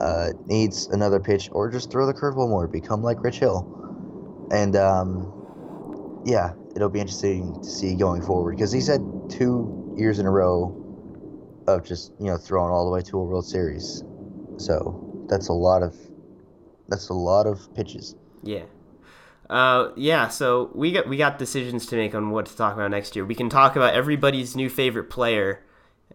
Uh, 0.00 0.30
needs 0.46 0.88
another 0.88 1.20
pitch, 1.20 1.48
or 1.52 1.70
just 1.70 1.90
throw 1.90 2.06
the 2.06 2.14
curveball 2.14 2.48
more. 2.48 2.66
Become 2.66 3.02
like 3.02 3.22
Rich 3.22 3.38
Hill, 3.38 4.48
and 4.50 4.74
um, 4.74 6.22
yeah, 6.24 6.54
it'll 6.74 6.88
be 6.88 7.00
interesting 7.00 7.54
to 7.62 7.68
see 7.68 7.94
going 7.94 8.22
forward 8.22 8.56
because 8.56 8.72
he's 8.72 8.88
had 8.88 9.00
two 9.28 9.94
years 9.96 10.18
in 10.18 10.26
a 10.26 10.30
row 10.30 10.80
of 11.66 11.84
just 11.84 12.12
you 12.18 12.26
know 12.26 12.36
throwing 12.36 12.72
all 12.72 12.84
the 12.84 12.90
way 12.90 13.02
to 13.02 13.18
a 13.18 13.22
World 13.22 13.46
Series. 13.46 14.02
So 14.56 15.26
that's 15.28 15.48
a 15.48 15.52
lot 15.52 15.82
of 15.82 15.96
that's 16.88 17.08
a 17.08 17.14
lot 17.14 17.46
of 17.46 17.72
pitches. 17.74 18.16
Yeah. 18.42 18.64
Uh, 19.48 19.90
yeah, 19.96 20.28
so 20.28 20.70
we 20.74 20.92
got 20.92 21.08
we 21.08 21.16
got 21.16 21.38
decisions 21.38 21.86
to 21.86 21.96
make 21.96 22.14
on 22.14 22.30
what 22.30 22.46
to 22.46 22.56
talk 22.56 22.74
about 22.74 22.90
next 22.90 23.14
year. 23.14 23.24
We 23.24 23.34
can 23.34 23.50
talk 23.50 23.76
about 23.76 23.94
everybody's 23.94 24.56
new 24.56 24.70
favorite 24.70 25.10
player, 25.10 25.63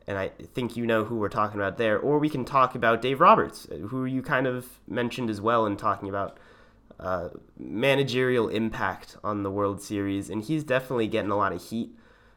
and 0.08 0.17
I 0.17 0.29
think 0.53 0.75
you 0.75 0.86
know 0.86 1.03
who 1.03 1.17
we're 1.17 1.29
talking 1.29 1.60
about 1.60 1.77
there, 1.77 2.00
or 2.00 2.17
we 2.19 2.29
can 2.29 2.46
talk 2.46 2.75
about 2.75 3.01
Dave 3.01 3.22
Roberts, 3.22 3.67
who 3.89 4.05
you 4.05 4.22
kind 4.22 4.48
of 4.48 4.79
mentioned 4.88 5.29
as 5.29 5.39
well 5.39 5.65
in 5.65 5.77
talking 5.77 6.10
about 6.10 6.38
uh, 7.00 7.29
managerial 7.58 8.50
impact 8.50 9.17
on 9.24 9.43
the 9.43 9.51
World 9.51 9.81
Series, 9.81 10.29
and 10.29 10.43
he's 10.43 10.63
definitely 10.63 11.08
getting 11.08 11.31
a 11.31 11.38
lot 11.38 11.53
of 11.53 11.63
heat, 11.63 11.91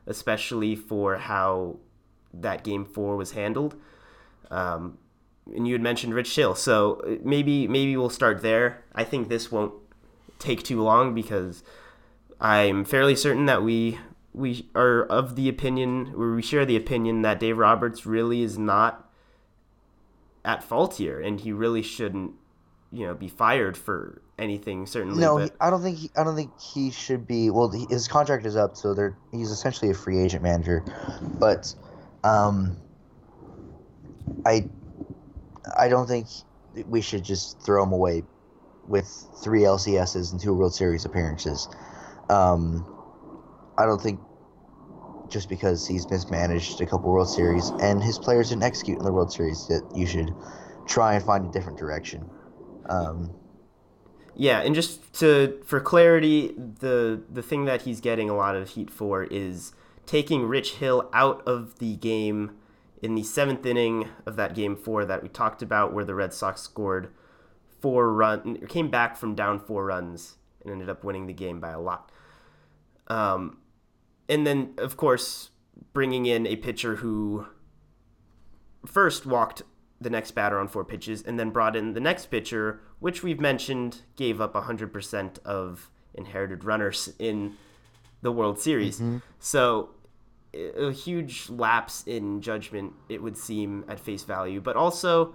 especially 0.07 0.77
for 0.77 1.17
how 1.17 1.79
that 2.35 2.63
Game 2.63 2.85
Four 2.85 3.17
was 3.17 3.33
handled. 3.33 3.75
Um, 4.51 4.99
and 5.53 5.67
you 5.67 5.75
had 5.75 5.83
mentioned 5.83 6.15
Rich 6.15 6.37
Hill, 6.37 6.55
so 6.55 7.03
uh, 7.07 7.17
maybe 7.25 7.67
maybe 7.67 7.97
we'll 7.97 8.11
start 8.11 8.43
there. 8.43 8.85
I 8.95 9.05
think 9.05 9.29
this 9.29 9.51
won't 9.51 9.75
take 10.39 10.63
too 10.63 10.83
long 10.83 11.15
because 11.15 11.65
I'm 12.41 12.85
fairly 12.85 13.17
certain 13.17 13.47
that 13.47 13.63
we 13.63 13.99
we 14.35 14.69
are 14.75 15.05
of 15.05 15.37
the 15.37 15.49
opinion, 15.49 16.15
or 16.17 16.35
we 16.35 16.43
share 16.43 16.65
the 16.65 16.77
opinion 16.77 17.23
that 17.23 17.39
Dave 17.41 17.59
Roberts 17.59 18.07
really 18.07 18.43
is 18.43 18.59
not 18.59 19.11
at 20.45 20.63
fault 20.65 20.97
here, 20.97 21.21
and 21.21 21.41
he 21.41 21.53
really 21.53 21.83
shouldn't, 21.83 22.33
you 22.91 23.07
know, 23.07 23.15
be 23.15 23.29
fired 23.29 23.77
for 23.77 24.23
anything 24.39 24.87
certainly. 24.87 25.21
No, 25.21 25.39
but... 25.39 25.55
I 25.61 25.71
don't 25.71 25.83
think 25.83 25.99
he, 25.99 26.11
I 26.17 26.25
don't 26.25 26.35
think 26.35 26.59
he 26.59 26.91
should 26.91 27.27
be. 27.27 27.51
Well, 27.51 27.69
his 27.69 28.09
contract 28.09 28.47
is 28.47 28.57
up, 28.57 28.77
so 28.77 28.95
they're, 28.95 29.17
he's 29.31 29.51
essentially 29.51 29.91
a 29.91 29.95
free 29.95 30.19
agent 30.19 30.43
manager. 30.43 30.83
But 31.39 31.75
um, 32.25 32.77
I 34.47 34.69
I 35.77 35.89
don't 35.89 36.07
think 36.07 36.27
we 36.87 37.01
should 37.01 37.23
just 37.23 37.61
throw 37.61 37.83
him 37.83 37.93
away 37.93 38.25
with 38.89 39.07
three 39.43 39.61
LCSs 39.61 40.33
and 40.33 40.41
two 40.41 40.55
World 40.55 40.75
Series 40.75 41.05
appearances. 41.05 41.69
Um, 42.29 42.87
I 43.79 43.87
don't 43.87 44.01
think 44.01 44.21
just 45.29 45.49
because 45.49 45.87
he's 45.87 46.09
mismanaged 46.11 46.81
a 46.81 46.87
couple 46.87 47.11
World 47.11 47.29
Series 47.29 47.71
and 47.81 48.03
his 48.03 48.19
players 48.19 48.51
didn't 48.51 48.65
execute 48.65 48.99
in 48.99 49.05
the 49.05 49.13
World 49.13 49.33
Series 49.33 49.67
that 49.69 49.89
you 49.95 50.07
should 50.07 50.31
try 50.87 51.15
and 51.15 51.25
find 51.25 51.47
a 51.47 51.51
different 51.51 51.79
direction. 51.79 52.29
Um, 52.87 53.35
yeah, 54.35 54.61
and 54.61 54.75
just 54.75 55.13
to 55.21 55.61
for 55.65 55.81
clarity, 55.81 56.55
the 56.57 57.23
the 57.31 57.43
thing 57.43 57.65
that 57.65 57.83
he's 57.83 58.01
getting 58.01 58.29
a 58.29 58.37
lot 58.37 58.57
of 58.57 58.71
heat 58.71 58.91
for 58.91 59.25
is 59.25 59.73
taking 60.07 60.47
Rich 60.47 60.75
Hill 60.75 61.09
out 61.13 61.47
of 61.47 61.79
the 61.79 61.97
game 61.97 62.57
in 63.03 63.15
the 63.15 63.23
seventh 63.23 63.65
inning 63.67 64.09
of 64.27 64.37
that 64.37 64.55
game 64.55 64.77
four 64.77 65.05
that 65.05 65.23
we 65.23 65.29
talked 65.29 65.63
about, 65.63 65.93
where 65.93 66.05
the 66.05 66.15
Red 66.15 66.33
Sox 66.33 66.61
scored 66.63 67.13
four 67.81 68.13
run, 68.13 68.67
came 68.69 68.91
back 68.91 69.17
from 69.17 69.35
down 69.35 69.59
four 69.59 69.87
runs 69.87 70.37
and 70.63 70.71
ended 70.71 70.89
up 70.89 71.03
winning 71.03 71.27
the 71.27 71.33
game 71.33 71.61
by 71.61 71.71
a 71.71 71.81
lot. 71.81 72.11
Um, 73.09 73.59
and 74.33 74.47
then 74.47 74.73
of 74.79 74.97
course 74.97 75.51
bringing 75.93 76.25
in 76.27 76.47
a 76.47 76.57
pitcher 76.57 76.97
who 76.97 77.47
first 78.87 79.27
walked 79.27 79.63
the 80.01 80.11
next 80.11 80.33
batter 80.33 80.59
on 80.59 80.67
four 80.69 80.85
pitches, 80.85 81.23
and 81.23 81.39
then 81.39 81.51
brought 81.51 81.77
in 81.77 81.93
the 81.93 82.01
next 82.01 82.27
pitcher, 82.27 82.81
which 82.99 83.23
we've 83.23 83.39
mentioned 83.41 84.03
gave 84.17 84.41
up 84.41 84.55
100% 84.55 85.39
of 85.45 85.91
inherited 86.15 86.65
runners 86.65 87.13
in 87.19 87.55
the 88.21 88.33
World 88.33 88.59
Series. 88.59 88.97
Mm-hmm. 88.97 89.19
So 89.39 89.91
a 90.55 90.91
huge 90.91 91.49
lapse 91.49 92.03
in 92.07 92.41
judgment, 92.41 92.95
it 93.09 93.23
would 93.23 93.37
seem, 93.37 93.85
at 93.89 94.01
face 94.01 94.25
value. 94.25 94.61
But 94.61 94.77
also, 94.77 95.35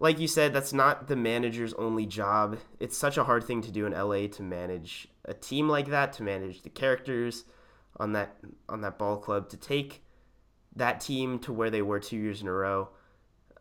like 0.00 0.18
you 0.18 0.26
said, 0.26 0.52
that's 0.52 0.72
not 0.72 1.08
the 1.08 1.16
manager's 1.16 1.74
only 1.74 2.06
job. 2.06 2.58
It's 2.80 2.96
such 2.96 3.18
a 3.18 3.24
hard 3.24 3.44
thing 3.44 3.62
to 3.62 3.70
do 3.70 3.86
in 3.86 3.92
LA 3.92 4.26
to 4.28 4.42
manage 4.42 5.08
a 5.24 5.34
team 5.34 5.68
like 5.68 5.88
that, 5.88 6.12
to 6.14 6.22
manage 6.22 6.62
the 6.62 6.70
characters 6.70 7.44
on 7.98 8.12
that 8.12 8.36
on 8.68 8.80
that 8.82 8.98
ball 8.98 9.16
club, 9.18 9.48
to 9.50 9.56
take 9.56 10.02
that 10.76 11.00
team 11.00 11.38
to 11.40 11.52
where 11.52 11.70
they 11.70 11.82
were 11.82 12.00
two 12.00 12.16
years 12.16 12.40
in 12.42 12.48
a 12.48 12.52
row. 12.52 12.88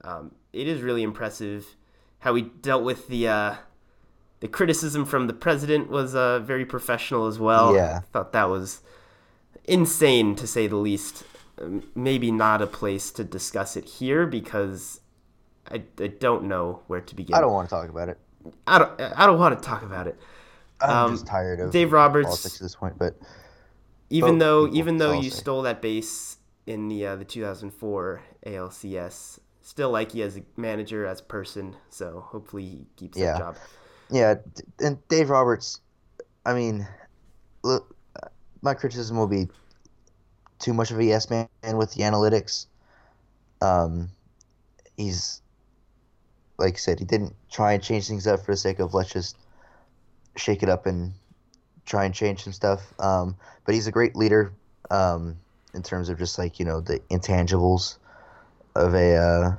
Um, 0.04 0.32
it 0.54 0.68
is 0.68 0.82
really 0.82 1.04
impressive 1.04 1.76
how 2.20 2.36
he 2.36 2.42
dealt 2.44 2.84
with 2.84 3.08
the 3.08 3.28
uh, 3.28 3.56
the 4.40 4.48
criticism 4.48 5.06
from 5.06 5.28
the 5.28 5.34
president 5.34 5.90
was 5.90 6.16
uh, 6.16 6.40
very 6.40 6.66
professional 6.66 7.28
as 7.28 7.38
well. 7.40 7.76
Yeah. 7.76 7.98
I 7.98 8.06
thought 8.12 8.32
that 8.34 8.50
was 8.50 8.82
insane 9.66 10.36
to 10.36 10.48
say 10.48 10.68
the 10.68 10.76
least. 10.78 11.24
Um, 11.62 11.84
Maybe 11.94 12.32
not 12.32 12.62
a 12.62 12.68
place 12.68 13.12
to 13.12 13.24
discuss 13.24 13.76
it 13.78 13.86
here 13.86 14.26
because 14.26 15.02
I, 15.70 15.84
I 16.00 16.08
don't 16.08 16.46
know 16.46 16.82
where 16.88 17.02
to 17.02 17.16
begin. 17.16 17.36
I 17.36 17.42
don't 17.42 17.52
want 17.54 17.70
to 17.70 17.76
talk 17.76 17.90
about 17.90 18.10
it. 18.10 18.18
I 18.66 18.80
don't 18.80 19.00
I 19.00 19.26
don't 19.28 19.38
want 19.38 19.62
to 19.62 19.64
talk 19.64 19.84
about 19.84 20.08
it. 20.08 20.18
I'm 20.80 20.90
Um, 20.90 21.12
just 21.12 21.28
tired 21.28 21.60
of 21.60 21.72
Dave 21.72 21.92
Roberts- 21.92 22.26
politics 22.28 22.56
at 22.56 22.62
this 22.62 22.76
point. 22.76 22.98
But 22.98 23.16
Even 24.12 24.38
though 24.39 24.68
even 24.72 24.98
though 24.98 25.12
you 25.12 25.30
stole 25.32 25.62
that 25.63 25.82
base 25.82 26.38
in 26.68 26.88
the 26.89 27.06
uh, 27.06 27.15
the 27.15 27.25
2004 27.25 28.22
ALCS, 28.46 29.39
still 29.62 29.89
like 29.91 30.13
you 30.13 30.24
as 30.24 30.38
a 30.38 30.44
manager 30.58 31.06
as 31.06 31.22
a 31.22 31.24
person. 31.24 31.75
So 31.89 32.22
hopefully 32.32 32.65
he 32.65 32.88
keeps 32.98 33.18
Yeah. 33.18 33.34
that 33.34 33.38
job. 33.38 33.58
yeah, 34.12 34.36
and 34.80 34.98
Dave 35.08 35.30
Roberts. 35.30 35.82
I 36.46 36.53
mean, 36.53 36.88
look, 37.63 37.96
uh, 38.22 38.27
my 38.62 38.74
criticism 38.74 39.18
will 39.18 39.27
be 39.27 39.48
too 40.60 40.74
much 40.74 40.91
of 40.91 41.00
a 41.00 41.03
yes 41.06 41.30
man 41.30 41.48
with 41.75 41.94
the 41.94 42.03
analytics. 42.03 42.68
Um, 43.62 44.10
he's 44.98 45.41
like 46.58 46.75
I 46.75 46.77
said, 46.77 47.00
he 47.00 47.06
didn't 47.06 47.36
try 47.51 47.74
and 47.74 47.84
change 47.84 48.08
things 48.08 48.27
up 48.27 48.46
for 48.46 48.51
the 48.53 48.58
sake 48.58 48.80
of 48.80 48.94
let's 48.94 49.12
just 49.12 49.36
shake 50.38 50.63
it 50.63 50.70
up 50.70 50.86
and 50.86 51.13
try 51.86 52.06
and 52.06 52.14
change 52.14 52.44
some 52.44 52.54
stuff. 52.54 52.94
Um, 53.00 53.36
but 53.66 53.76
he's 53.76 53.88
a 53.88 53.92
great 53.92 54.16
leader 54.16 54.54
um, 54.90 55.38
in 55.74 55.84
terms 55.84 56.10
of 56.10 56.18
just 56.18 56.38
like 56.38 56.60
you 56.60 56.66
know 56.66 56.82
the 56.82 57.00
intangibles 57.10 57.98
of 58.76 58.94
a 58.94 59.16
uh, 59.16 59.56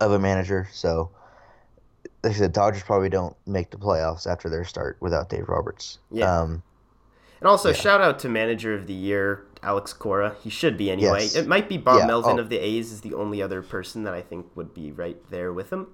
of 0.00 0.12
a 0.12 0.18
manager. 0.18 0.68
So 0.72 1.10
like 2.22 2.34
I 2.34 2.38
said, 2.38 2.52
Dodgers 2.52 2.82
probably 2.82 3.08
don't 3.08 3.36
make 3.46 3.70
the 3.70 3.76
playoffs 3.76 4.26
after 4.26 4.48
their 4.48 4.64
start 4.64 4.96
without 5.00 5.28
Dave 5.28 5.48
Roberts. 5.48 5.98
Yeah. 6.10 6.40
Um, 6.40 6.62
And 7.40 7.48
also 7.48 7.68
Yeah. 7.68 7.76
shout 7.76 8.00
out 8.00 8.18
to 8.20 8.28
manager 8.28 8.74
of 8.74 8.86
the 8.86 8.94
year 8.94 9.44
Alex 9.62 9.92
Cora. 9.92 10.34
He 10.42 10.50
should 10.50 10.76
be 10.76 10.90
anyway. 10.90 11.22
Yes. 11.22 11.36
It 11.36 11.46
might 11.46 11.68
be 11.68 11.76
Bob 11.76 12.00
Yeah, 12.00 12.06
Melvin 12.06 12.38
oh. 12.38 12.42
of 12.42 12.48
the 12.48 12.58
A's 12.58 12.92
is 12.92 13.02
the 13.02 13.14
only 13.14 13.42
other 13.42 13.62
person 13.62 14.04
that 14.04 14.14
I 14.14 14.22
think 14.22 14.46
would 14.56 14.74
be 14.74 14.90
right 14.90 15.18
there 15.30 15.52
with 15.52 15.72
him. 15.72 15.88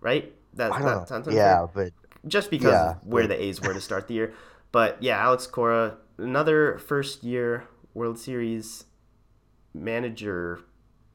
Right? 0.00 0.32
That, 0.54 0.72
that 0.72 1.08
sounds? 1.08 1.28
Yeah, 1.28 1.66
but 1.72 1.92
just 2.26 2.50
because 2.50 2.72
Yeah, 2.72 2.90
of 2.90 3.06
where 3.06 3.26
the 3.26 3.40
A's 3.40 3.60
were 3.60 3.74
to 3.74 3.80
start 3.80 4.08
the 4.08 4.14
year. 4.14 4.34
But 4.72 5.02
yeah, 5.02 5.18
Alex 5.18 5.46
Cora, 5.46 5.96
another 6.18 6.78
first 6.78 7.24
year 7.24 7.64
World 7.94 8.18
Series 8.18 8.84
manager. 9.74 10.60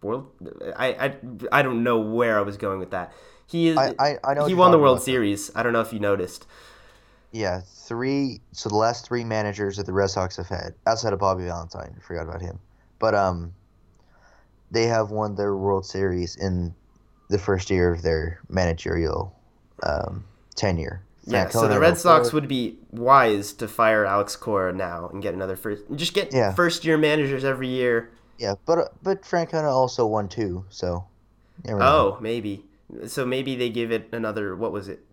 World, 0.01 0.31
I, 0.77 0.87
I, 0.87 1.15
I 1.51 1.61
don't 1.63 1.83
know 1.83 1.99
where 1.99 2.37
I 2.37 2.41
was 2.41 2.57
going 2.57 2.79
with 2.79 2.91
that. 2.91 3.11
He 3.47 3.69
is. 3.69 3.77
I, 3.77 3.95
I, 3.97 4.17
I 4.23 4.33
know 4.33 4.45
he 4.45 4.53
won 4.53 4.71
the 4.71 4.77
World. 4.79 5.01
Series. 5.01 5.51
I 5.55 5.63
don't 5.63 5.73
know 5.73 5.81
if 5.81 5.93
you 5.93 5.99
noticed. 5.99 6.45
Yeah, 7.31 7.61
three. 7.65 8.41
So 8.51 8.69
the 8.69 8.75
last 8.75 9.07
three 9.07 9.23
managers 9.23 9.77
that 9.77 9.85
the 9.85 9.93
Red 9.93 10.09
Sox 10.09 10.37
have 10.37 10.47
had, 10.47 10.75
outside 10.85 11.13
of 11.13 11.19
Bobby 11.19 11.43
Valentine, 11.45 11.95
I 11.97 12.01
forgot 12.01 12.23
about 12.27 12.41
him, 12.41 12.59
but 12.99 13.15
um, 13.15 13.53
they 14.71 14.83
have 14.83 15.11
won 15.11 15.35
their 15.35 15.55
World 15.55 15.85
Series 15.85 16.35
in 16.35 16.73
the 17.29 17.37
first 17.39 17.69
year 17.69 17.91
of 17.93 18.01
their 18.03 18.39
managerial 18.49 19.35
um, 19.83 20.23
tenure. 20.55 21.01
Yeah, 21.27 21.49
so 21.49 21.67
the 21.67 21.79
Red 21.79 21.97
Sox 21.97 22.29
04. 22.29 22.39
would 22.39 22.47
be 22.47 22.77
wise 22.91 23.51
to 23.53 23.67
fire 23.67 24.05
Alex 24.05 24.35
Cora 24.35 24.71
now 24.71 25.09
and 25.09 25.23
get 25.23 25.33
another 25.33 25.55
first. 25.55 25.83
Just 25.95 26.13
get 26.13 26.31
Yeah. 26.31 26.53
first 26.53 26.85
year 26.85 26.97
managers 26.99 27.43
every 27.43 27.67
year. 27.67 28.11
Yeah, 28.37 28.55
but 28.65 28.93
but 29.01 29.23
Francona 29.23 29.71
also 29.71 30.05
won 30.05 30.27
two, 30.27 30.65
so. 30.69 31.05
never 31.63 31.79
know. 31.79 31.85
Oh, 31.85 32.17
maybe. 32.21 32.65
So 33.07 33.25
maybe 33.25 33.55
they 33.55 33.69
give 33.69 33.91
it 33.91 34.09
another. 34.11 34.55
What 34.55 34.71
was 34.71 34.87
it? 34.87 35.03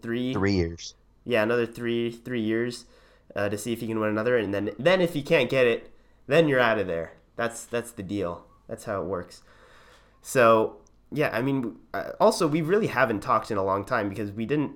Three. 0.00 0.32
Three 0.32 0.52
years. 0.52 0.94
yeah, 1.24 1.42
another 1.42 1.66
three 1.66 2.10
three 2.10 2.40
years 2.40 2.86
uh, 3.36 3.48
to 3.50 3.58
see 3.58 3.72
if 3.74 3.80
he 3.80 3.86
can 3.86 4.00
win 4.00 4.08
another, 4.08 4.38
and 4.38 4.54
then 4.54 4.70
then 4.78 5.02
if 5.02 5.12
he 5.12 5.22
can't 5.22 5.50
get 5.50 5.66
it, 5.66 5.90
then 6.26 6.48
you're 6.48 6.60
out 6.60 6.78
of 6.78 6.86
there. 6.86 7.12
That's 7.36 7.64
that's 7.66 7.90
the 7.90 8.02
deal. 8.02 8.46
That's 8.68 8.84
how 8.84 9.02
it 9.02 9.06
works. 9.06 9.42
So 10.22 10.76
yeah, 11.12 11.30
I 11.32 11.42
mean, 11.42 11.76
uh, 11.92 12.12
also 12.20 12.46
we 12.48 12.62
really 12.62 12.86
haven't 12.88 13.20
talked 13.20 13.50
in 13.50 13.58
a 13.58 13.64
long 13.64 13.84
time 13.84 14.08
because 14.08 14.30
we 14.32 14.46
didn't 14.46 14.72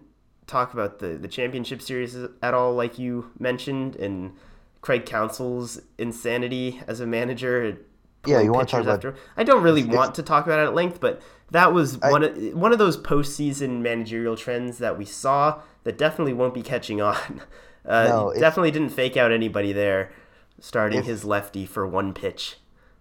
talk 0.47 0.73
about 0.73 0.99
the 0.99 1.09
the 1.19 1.29
championship 1.29 1.81
series 1.83 2.17
at 2.43 2.55
all, 2.55 2.75
like 2.75 2.99
you 2.99 3.31
mentioned, 3.39 3.97
and 3.97 4.33
Craig 4.81 5.07
Counsell's 5.07 5.81
insanity 5.99 6.81
as 6.87 7.01
a 7.01 7.07
manager. 7.07 7.79
Yeah, 8.27 8.41
you 8.41 8.53
wanna 8.53 8.67
talk 8.67 8.83
pitchers 8.85 9.05
about- 9.05 9.15
I 9.37 9.43
don't 9.45 9.63
really 9.63 9.81
it's- 9.83 9.97
want 9.97 10.15
to 10.17 10.23
talk 10.23 10.47
about 10.47 10.61
it 10.61 10.65
at 10.65 10.75
length, 10.75 11.01
but 11.01 11.21
that 11.51 11.73
was 11.73 11.99
I- 12.03 12.11
one 12.11 12.23
of 12.23 12.37
one 12.55 12.73
of 12.73 12.79
those 12.79 12.97
postseason 12.97 13.81
managerial 13.81 14.37
trends 14.37 14.79
that 14.79 14.97
we 14.99 15.05
saw 15.05 15.61
that 15.85 15.99
definitely 15.99 16.33
won't 16.33 16.55
be 16.55 16.63
catching 16.63 17.01
on. 17.01 17.17
Uh, 17.85 18.07
No, 18.09 18.33
definitely 18.39 18.71
didn't 18.71 18.91
fake 18.91 19.17
out 19.17 19.33
anybody 19.33 19.73
there, 19.73 20.13
starting 20.61 21.01
If- 21.01 21.07
his 21.07 21.25
lefty 21.25 21.67
for 21.67 21.85
one 21.85 22.15
pitch. 22.15 22.59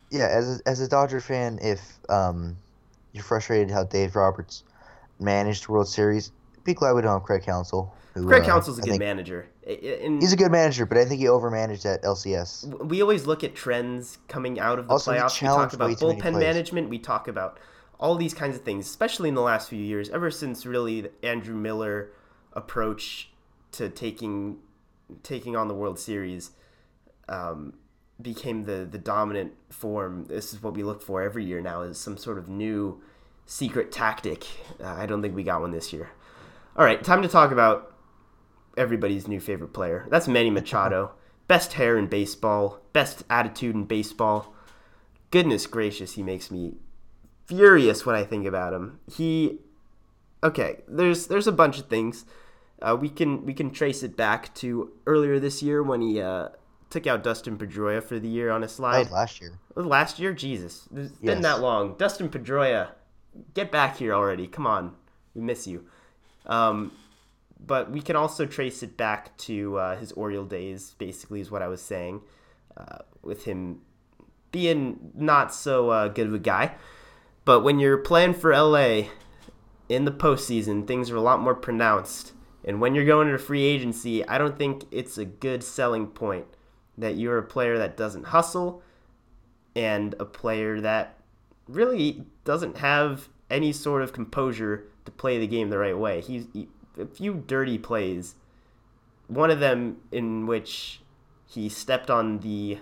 Yeah, 0.10 0.26
as 0.26 0.60
a, 0.60 0.68
as 0.68 0.80
a 0.80 0.88
Dodger 0.88 1.20
fan, 1.22 1.60
if 1.62 2.00
um, 2.10 2.58
you're 3.14 3.24
frustrated 3.24 3.70
how 3.70 3.84
Dave 3.84 4.16
Roberts 4.16 4.64
managed 5.20 5.68
the 5.68 5.72
World 5.74 5.88
Series, 5.88 6.32
be 6.63 6.74
glad 6.74 6.93
we 6.93 7.02
don't 7.02 7.13
have 7.13 7.24
Craig 7.24 7.43
Counsell. 7.43 7.93
Who, 8.13 8.26
Craig 8.28 8.43
uh, 8.43 8.45
Counsell's 8.45 8.80
a 8.80 8.84
I 8.84 8.86
good 8.86 9.00
manager. 9.00 9.47
I- 9.65 9.71
I- 9.71 10.06
And 10.06 10.21
He's 10.21 10.34
a 10.34 10.38
good 10.38 10.52
manager, 10.52 10.86
but 10.86 10.97
I 10.97 11.06
think 11.06 11.19
he 11.21 11.28
overmanaged 11.28 11.86
at 11.86 12.04
LCS. 12.04 12.65
we 12.86 13.02
always 13.02 13.26
look 13.26 13.43
at 13.43 13.56
trends 13.56 14.17
coming 14.28 14.60
out 14.60 14.80
of 14.80 14.88
the 14.88 14.93
Also, 14.93 15.12
playoffs. 15.12 15.41
We 15.41 15.47
talk 15.47 15.74
about 15.74 15.91
bullpen 15.91 16.39
management. 16.39 16.89
We 16.89 17.00
talk 17.00 17.28
about 17.28 17.58
all 18.00 18.15
these 18.15 18.34
kinds 18.34 18.56
of 18.56 18.63
things, 18.63 18.86
especially 18.88 19.30
in 19.30 19.36
the 19.36 19.41
last 19.41 19.69
few 19.69 19.80
years, 19.82 20.10
ever 20.10 20.30
since 20.32 20.65
really 20.65 21.02
the 21.02 21.12
Andrew 21.26 21.56
Miller 21.56 22.12
approach 22.54 23.32
to 23.74 23.88
taking 23.89 24.58
taking 25.24 25.56
on 25.56 25.67
the 25.67 25.74
World 25.74 26.00
Series 26.00 26.52
um, 27.30 27.74
became 28.21 28.63
the 28.63 28.88
the 28.89 28.97
dominant 28.97 29.54
form. 29.69 30.26
This 30.26 30.54
is 30.54 30.62
what 30.62 30.74
we 30.74 30.84
look 30.84 31.02
for 31.02 31.21
every 31.21 31.45
year 31.45 31.62
now 31.62 31.82
is 31.84 31.97
some 32.00 32.17
sort 32.17 32.38
of 32.38 32.50
new 32.50 33.02
secret 33.45 33.91
tactic. 33.91 34.45
Uh, 34.84 34.88
I 34.88 35.06
don't 35.06 35.21
think 35.21 35.36
we 35.36 35.43
got 35.43 35.62
one 35.62 35.71
this 35.71 35.93
year. 35.93 36.10
All 36.76 36.86
right, 36.86 37.04
time 37.04 37.22
to 37.22 37.28
talk 37.28 37.52
about 37.52 37.96
everybody's 38.78 39.28
new 39.28 39.40
favorite 39.40 39.74
player. 39.74 40.08
That's 40.10 40.28
Manny 40.28 40.50
Machado. 40.50 41.12
Best 41.48 41.74
hair 41.74 41.98
in 41.98 42.08
baseball, 42.08 42.80
best 42.94 43.24
attitude 43.30 43.76
in 43.76 43.84
baseball. 43.84 44.54
Goodness 45.32 45.68
gracious, 45.68 46.14
he 46.14 46.24
makes 46.24 46.50
me 46.50 46.76
furious 47.46 48.06
when 48.06 48.16
I 48.16 48.24
think 48.24 48.46
about 48.46 48.74
him. 48.74 49.00
He 49.14 49.60
okay, 50.44 50.82
there's 50.88 51.28
there's 51.28 51.48
a 51.48 51.52
bunch 51.52 51.78
of 51.80 51.88
things. 51.88 52.26
Uh, 52.82 52.98
we 53.00 53.10
can 53.10 53.46
we 53.46 53.54
can 53.54 53.72
trace 53.72 54.02
it 54.02 54.16
back 54.16 54.54
to 54.56 54.92
earlier 55.06 55.40
this 55.40 55.62
year 55.62 55.84
when 55.84 56.02
he 56.02 56.22
uh, 56.22 56.50
took 56.90 57.06
out 57.06 57.22
Dustin 57.24 57.58
Pedroia 57.58 58.02
for 58.02 58.18
the 58.18 58.30
year 58.30 58.50
on 58.50 58.64
a 58.64 58.68
That 58.68 58.72
slide. 58.72 59.00
was 59.00 59.12
last 59.12 59.42
year. 59.42 59.52
Last 59.76 60.20
year, 60.20 60.34
Jesus, 60.34 60.88
it's 60.96 61.12
been 61.18 61.42
that 61.42 61.60
long. 61.60 61.96
Dustin 61.98 62.30
Pedroia, 62.30 62.90
get 63.54 63.72
back 63.72 63.98
here 63.98 64.14
already. 64.14 64.48
Come 64.48 64.66
on, 64.66 64.96
we 65.36 65.42
miss 65.42 65.68
you. 65.68 65.86
Um, 66.46 66.92
but 67.66 67.92
we 67.92 68.02
can 68.02 68.16
also 68.16 68.46
trace 68.46 68.82
it 68.84 68.98
back 68.98 69.38
to 69.38 69.78
uh, 69.78 69.98
his 69.98 70.12
Oriole 70.14 70.46
days. 70.46 70.96
Basically, 70.98 71.42
is 71.42 71.52
what 71.52 71.62
I 71.62 71.68
was 71.68 71.82
saying, 71.82 72.22
uh, 72.76 73.00
with 73.22 73.46
him 73.46 73.82
being 74.52 75.12
not 75.16 75.54
so 75.54 75.90
uh, 75.90 76.08
good 76.08 76.28
of 76.28 76.34
a 76.34 76.40
guy. 76.40 76.76
But 77.46 77.62
when 77.62 77.80
you're 77.80 77.98
playing 77.98 78.36
for 78.36 78.56
LA 78.56 79.04
in 79.90 80.06
the 80.06 80.12
postseason, 80.12 80.88
things 80.88 81.10
are 81.10 81.16
a 81.16 81.22
lot 81.22 81.40
more 81.40 81.56
pronounced. 81.56 82.34
And 82.64 82.80
when 82.80 82.94
you're 82.94 83.06
going 83.06 83.28
to 83.30 83.38
free 83.38 83.64
agency, 83.64 84.28
I 84.28 84.38
don't 84.38 84.58
think 84.58 84.86
it's 84.92 85.18
a 85.18 85.26
good 85.26 85.64
selling 85.64 86.08
point 86.08 86.46
that 86.98 87.16
you're 87.16 87.38
a 87.38 87.44
player 87.44 87.78
that 87.80 87.98
doesn't 87.98 88.26
hustle 88.26 88.84
and 89.76 90.14
a 90.20 90.26
player 90.26 90.80
that 90.82 91.18
really 91.68 92.26
doesn't 92.44 92.78
have 92.78 93.30
any 93.50 93.72
sort 93.72 94.02
of 94.02 94.14
composure 94.14 94.91
to 95.06 95.12
play 95.12 95.40
the 95.40 95.48
game 95.48 95.70
the 95.70 95.78
right 95.78 95.98
way. 95.98 96.22
He's 96.22 96.48
he, 96.54 96.68
a 97.00 97.06
few 97.06 97.44
dirty 97.48 97.78
plays. 97.78 98.36
One 99.28 99.50
of 99.50 99.60
them 99.60 99.98
in 100.12 100.46
which 100.46 101.02
he 101.48 101.70
stepped 101.70 102.10
on 102.10 102.40
the 102.40 102.80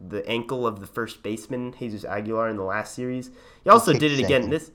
the 0.00 0.26
ankle 0.28 0.66
of 0.66 0.80
the 0.80 0.86
first 0.86 1.22
baseman 1.22 1.74
Jesus 1.78 2.04
Aguilar 2.04 2.48
in 2.48 2.56
the 2.56 2.62
last 2.62 2.94
series. 2.94 3.30
He 3.64 3.70
also 3.70 3.92
kicked 3.92 4.00
did 4.00 4.12
it 4.12 4.24
again. 4.24 4.48
This, 4.48 4.70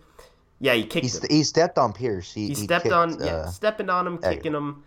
yeah, 0.59 0.73
he 0.73 0.83
kicked 0.83 1.05
He, 1.29 1.37
he 1.37 1.43
stepped 1.43 1.77
on 1.77 1.93
Pearce. 1.93 2.33
He, 2.33 2.43
He 2.43 2.47
he 2.49 2.55
stepped 2.55 2.83
kicked, 2.83 2.93
on, 2.93 3.19
yeah, 3.19 3.37
uh, 3.37 3.47
stepping 3.47 3.89
on 3.89 4.05
him, 4.05 4.19
Aguilar. 4.19 4.35
kicking 4.35 4.53
him, 4.53 4.83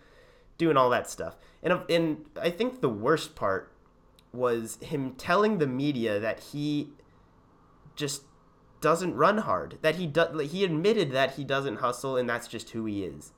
doing 0.56 0.76
all 0.76 0.90
that 0.90 1.10
stuff. 1.10 1.36
And 1.62 1.80
and 1.90 2.24
I 2.40 2.50
think 2.50 2.80
the 2.80 2.88
worst 2.88 3.34
part 3.34 3.72
was 4.32 4.78
him 4.80 5.12
telling 5.12 5.58
the 5.58 5.66
media 5.66 6.20
that 6.20 6.40
he 6.40 6.90
just 7.96 8.22
doesn't 8.80 9.14
run 9.14 9.38
hard. 9.38 9.78
That 9.82 9.96
he 9.96 10.06
do, 10.06 10.38
he 10.38 10.64
admitted 10.64 11.12
that 11.12 11.34
he 11.34 11.44
doesn't 11.44 11.76
hustle, 11.76 12.16
and 12.16 12.28
that's 12.28 12.48
just 12.48 12.70
who 12.70 12.84
he 12.84 13.04
is. 13.04 13.32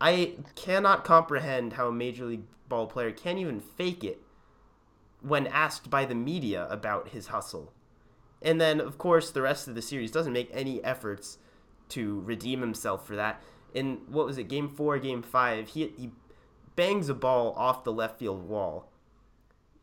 I 0.00 0.34
cannot 0.54 1.04
comprehend 1.04 1.74
how 1.74 1.88
a 1.88 1.92
major 1.92 2.24
league 2.24 2.44
ball 2.68 2.86
player 2.86 3.10
can't 3.10 3.38
even 3.38 3.60
fake 3.60 4.04
it 4.04 4.20
when 5.20 5.46
asked 5.46 5.88
by 5.88 6.04
the 6.04 6.14
media 6.14 6.66
about 6.68 7.08
his 7.08 7.28
hustle. 7.28 7.72
And 8.42 8.60
then, 8.60 8.80
of 8.80 8.98
course, 8.98 9.30
the 9.30 9.42
rest 9.42 9.68
of 9.68 9.74
the 9.74 9.82
series 9.82 10.10
doesn't 10.10 10.32
make 10.32 10.50
any 10.52 10.84
efforts 10.84 11.38
to 11.90 12.20
redeem 12.20 12.60
himself 12.60 13.06
for 13.06 13.16
that. 13.16 13.42
In 13.72 14.02
what 14.08 14.26
was 14.26 14.36
it, 14.38 14.48
game 14.48 14.68
four, 14.68 14.98
game 14.98 15.22
five, 15.22 15.68
he 15.68 15.92
he 15.96 16.10
bangs 16.76 17.08
a 17.08 17.14
ball 17.14 17.54
off 17.56 17.84
the 17.84 17.92
left 17.92 18.18
field 18.18 18.48
wall, 18.48 18.90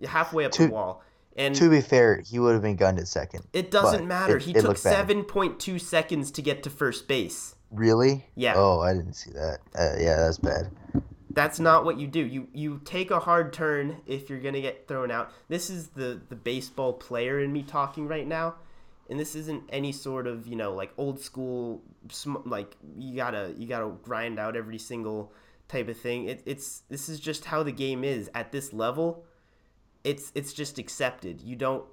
halfway 0.06 0.46
up 0.46 0.52
To- 0.54 0.68
the 0.68 0.72
wall. 0.72 1.04
And 1.38 1.56
to 1.56 1.70
be 1.70 1.82
fair, 1.82 2.22
he 2.26 2.39
would 2.39 2.54
have 2.54 2.62
been 2.62 2.76
gunned 2.76 3.00
at 3.00 3.08
second. 3.08 3.48
it 3.54 3.72
doesn't 3.72 4.08
matter. 4.08 4.38
it- 4.38 4.44
he 4.44 4.52
it 4.52 4.62
took 4.62 4.78
seven 4.78 5.24
point 5.24 5.60
two 5.60 5.80
seconds 5.80 6.32
to 6.32 6.41
get 6.41 6.63
to 6.63 6.70
first 6.70 7.08
base. 7.08 7.56
Really? 7.72 8.26
Yeah. 8.36 8.54
Oh, 8.58 8.80
I 8.82 8.94
didn't 8.94 9.13
see 9.13 9.32
that. 9.32 9.60
Uh, 9.74 9.96
yeah, 9.98 10.17
that's 10.17 10.38
bad. 10.38 10.72
That's 11.34 11.60
not 11.62 11.86
what 11.86 11.98
you 11.98 12.08
do. 12.08 12.20
You 12.20 12.48
you 12.54 12.82
take 12.84 13.10
a 13.12 13.20
hard 13.20 13.54
turn 13.54 14.02
if 14.06 14.30
you're 14.30 14.41
gonna 14.41 14.60
get 14.60 14.88
thrown 14.89 15.10
out. 15.12 15.32
This 15.48 15.70
is 15.70 15.88
the 15.89 16.20
the 16.28 16.36
baseball 16.36 16.91
player 16.91 17.39
in 17.39 17.54
me 17.54 17.63
talking 17.63 18.10
right 18.10 18.28
now, 18.28 18.56
and 19.10 19.17
this 19.17 19.34
isn't 19.36 19.63
any 19.70 19.94
sort 19.94 20.28
of 20.28 20.46
you 20.48 20.58
know 20.58 20.74
like 20.74 20.91
old 20.98 21.22
school 21.22 21.82
sm- 22.10 22.44
like 22.46 22.76
you 22.98 23.15
gotta 23.15 23.54
you 23.58 23.65
gotta 23.67 23.89
grind 24.04 24.38
out 24.39 24.58
every 24.58 24.78
single 24.78 25.32
type 25.70 25.88
of 25.88 25.98
thing. 25.98 26.28
It, 26.28 26.44
it's 26.46 26.82
this 26.89 27.08
is 27.08 27.22
just 27.22 27.46
how 27.46 27.63
the 27.63 27.72
game 27.72 28.04
is 28.04 28.30
at 28.36 28.52
this 28.52 28.74
level. 28.74 29.24
It's 30.04 30.32
it's 30.36 30.54
just 30.54 30.80
accepted. 30.80 31.42
You 31.42 31.56
don't 31.56 31.86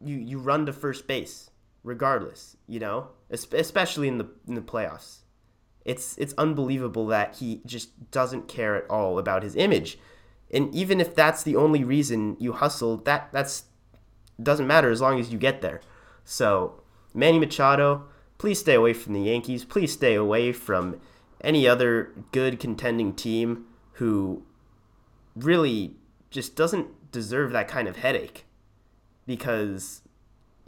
you 0.00 0.16
you 0.16 0.38
run 0.38 0.66
to 0.66 0.72
first 0.72 1.06
base 1.06 1.50
regardless. 1.82 2.56
You 2.66 2.80
know, 2.80 3.08
especially 3.30 4.08
in 4.08 4.18
the 4.18 4.28
in 4.46 4.54
the 4.54 4.60
playoffs. 4.60 5.18
It's 5.84 6.16
it's 6.18 6.34
unbelievable 6.36 7.06
that 7.06 7.36
he 7.36 7.62
just 7.64 8.10
doesn't 8.10 8.48
care 8.48 8.76
at 8.76 8.88
all 8.90 9.18
about 9.18 9.42
his 9.42 9.56
image. 9.56 9.98
And 10.50 10.74
even 10.74 11.00
if 11.00 11.14
that's 11.14 11.42
the 11.42 11.56
only 11.56 11.84
reason 11.84 12.36
you 12.38 12.52
hustle, 12.52 12.98
that 12.98 13.30
that's 13.32 13.64
doesn't 14.42 14.66
matter 14.66 14.90
as 14.90 15.00
long 15.00 15.18
as 15.18 15.30
you 15.30 15.38
get 15.38 15.62
there. 15.62 15.80
So, 16.24 16.82
Manny 17.14 17.38
Machado, 17.38 18.04
please 18.38 18.60
stay 18.60 18.74
away 18.74 18.92
from 18.92 19.14
the 19.14 19.22
Yankees. 19.22 19.64
Please 19.64 19.92
stay 19.92 20.14
away 20.14 20.52
from 20.52 21.00
any 21.40 21.66
other 21.66 22.12
good 22.32 22.60
contending 22.60 23.14
team 23.14 23.66
who 23.92 24.42
really 25.34 25.96
just 26.30 26.56
doesn't 26.56 26.88
deserve 27.10 27.52
that 27.52 27.68
kind 27.68 27.88
of 27.88 27.96
headache 27.96 28.44
because 29.26 30.02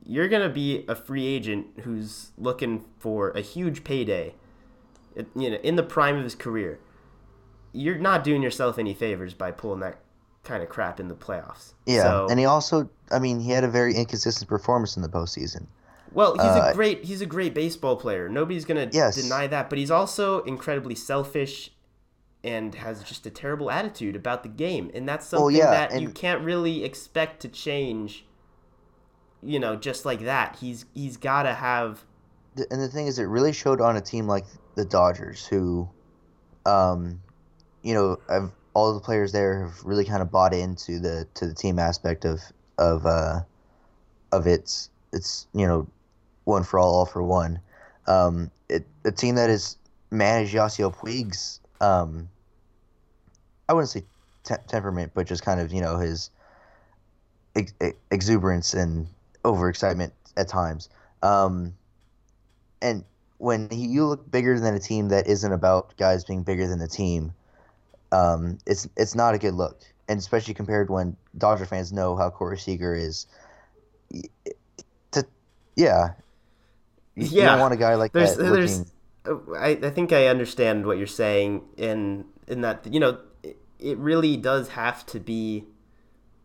you're 0.05 0.29
going 0.29 0.43
to 0.43 0.49
be 0.53 0.85
a 0.89 0.95
free 0.95 1.27
agent 1.27 1.67
who's 1.83 2.33
looking 2.39 2.85
for 2.99 3.31
a 3.31 3.41
huge 3.41 3.85
payday 3.85 4.35
you 5.37 5.51
know, 5.51 5.57
in 5.59 5.77
the 5.77 5.83
prime 5.83 6.17
of 6.17 6.25
his 6.25 6.35
career, 6.35 6.79
you're 7.73 7.99
not 7.99 8.25
doing 8.25 8.43
yourself 8.43 8.79
any 8.79 8.95
favors 8.95 9.35
by 9.35 9.51
pulling 9.51 9.81
that 9.81 9.99
kind 10.45 10.63
of 10.63 10.69
crap 10.69 10.99
in 11.01 11.09
the 11.09 11.15
playoffs. 11.15 11.75
Yeah, 11.87 12.03
So, 12.03 12.27
and 12.31 12.39
he 12.39 12.47
also, 12.47 12.89
I 13.11 13.19
mean, 13.19 13.41
he 13.41 13.51
had 13.51 13.65
a 13.65 13.69
very 13.69 13.95
inconsistent 13.95 14.49
performance 14.49 14.97
in 14.97 15.03
the 15.03 15.09
postseason. 15.09 15.67
well, 16.13 16.33
he's 16.35 16.43
uh, 16.43 16.71
a 16.71 16.75
great 16.75 17.05
he's 17.05 17.21
a 17.21 17.27
great 17.27 17.55
baseball 17.55 17.97
player. 17.97 18.29
Nobody's 18.29 18.65
gonna 18.65 18.89
Yes. 18.93 19.21
deny 19.21 19.47
that. 19.47 19.69
But 19.69 19.79
he's 19.79 19.91
also 19.91 20.43
incredibly 20.45 20.95
selfish 20.95 21.73
and 22.43 22.75
has 22.75 23.03
just 23.03 23.27
a 23.27 23.31
terrible 23.31 23.71
attitude 23.71 24.17
about 24.17 24.43
the 24.43 24.49
game, 24.49 24.91
and 24.95 25.09
that's 25.09 25.27
something 25.27 25.45
Well, 25.45 25.51
yeah, 25.51 25.89
that 25.89 26.01
you 26.01 26.11
can't 26.11 26.43
really 26.43 26.85
expect 26.85 27.41
to 27.43 27.49
change. 27.49 28.25
You 29.43 29.59
know, 29.59 29.77
just 29.77 30.05
like 30.05 30.21
that, 30.25 30.57
he's 30.61 30.85
he's 30.95 31.17
got 31.17 31.45
to 31.45 31.55
have 31.55 32.05
And 32.71 32.81
the 32.81 32.89
thing 32.89 33.07
is, 33.07 33.19
it 33.19 33.25
really 33.25 33.53
showed 33.53 33.81
on 33.81 33.97
a 33.97 34.01
team 34.01 34.27
like 34.27 34.45
the 34.75 34.85
Dodgers, 34.85 35.47
who, 35.47 35.89
um, 36.67 37.21
you 37.83 37.95
know, 37.95 38.19
have, 38.29 38.53
all 38.75 38.95
the 38.95 39.01
players 39.01 39.33
there 39.33 39.63
have 39.63 39.83
really 39.85 40.05
kind 40.05 40.23
of 40.23 40.31
bought 40.31 40.55
into 40.55 41.01
the 41.01 41.27
to 41.35 41.47
the 41.47 41.55
team 41.55 41.79
aspect 41.79 42.25
of 42.25 42.41
of 42.79 43.05
uh, 43.07 43.41
of 44.33 44.47
its 44.47 44.91
it's 45.13 45.47
you 45.55 45.67
know, 45.67 45.89
one 46.45 46.63
for 46.65 46.79
all, 46.79 46.95
all 46.95 47.07
for 47.07 47.23
one. 47.23 47.61
Um, 48.07 48.51
it 48.69 48.87
a 49.05 49.13
team 49.13 49.35
that 49.37 49.51
has 49.51 49.77
managed 50.11 50.55
Yasiel 50.55 50.97
Puig's 50.97 51.61
um, 51.81 52.29
I 53.69 53.73
wouldn't 53.73 53.91
say 53.91 54.05
te- 54.45 54.55
temperament, 54.69 55.13
but 55.15 55.27
just 55.27 55.45
kind 55.45 55.61
of 55.61 55.73
you 55.73 55.81
know 55.81 55.99
his 55.99 56.31
ex- 57.55 57.75
ex- 57.81 57.97
exuberance 58.11 58.75
and 58.75 59.07
overexcitement 59.45 60.13
at 60.37 60.49
times. 60.49 60.89
Um, 61.23 61.75
and 62.83 63.05
when 63.39 63.69
he, 63.71 63.87
you 63.87 64.07
look 64.07 64.31
bigger 64.31 64.59
than 64.59 64.75
a 64.75 64.79
team 64.79 65.09
that 65.09 65.27
isn't 65.27 65.53
about 65.53 65.97
guys 65.97 66.25
being 66.25 66.43
bigger 66.43 66.67
than 66.67 66.79
the 66.79 66.89
team, 66.89 67.33
um, 68.13 68.59
it's 68.67 68.89
it's 68.97 69.15
not 69.15 69.35
a 69.35 69.39
good 69.39 69.55
look, 69.55 69.81
and 70.09 70.19
especially 70.19 70.55
compared 70.55 70.91
when 70.91 71.17
Dodger 71.37 71.67
fans 71.67 71.93
know 71.93 72.17
how 72.17 72.31
Corey 72.31 72.59
Seager 72.59 72.95
is. 72.95 73.27
To, 75.13 75.25
yeah, 75.77 76.15
you, 77.15 77.27
you 77.27 77.43
don't 77.43 77.61
want 77.61 77.75
a 77.75 77.77
guy 77.77 77.95
like 77.95 78.13
there's 78.13 78.37
that 78.37 78.43
there's 78.43 78.81
looking. 78.81 78.87
I, 79.27 79.79
I 79.83 79.91
think 79.91 80.13
I 80.13 80.27
understand 80.27 80.87
what 80.87 80.99
you're 80.99 81.07
saying 81.07 81.65
in 81.77 82.27
in 82.47 82.63
that 82.63 82.87
you 82.93 83.01
know 83.01 83.19
it, 83.79 83.99
really 83.99 84.37
does 84.37 84.71
have 84.71 85.07
to 85.07 85.21
be 85.21 85.65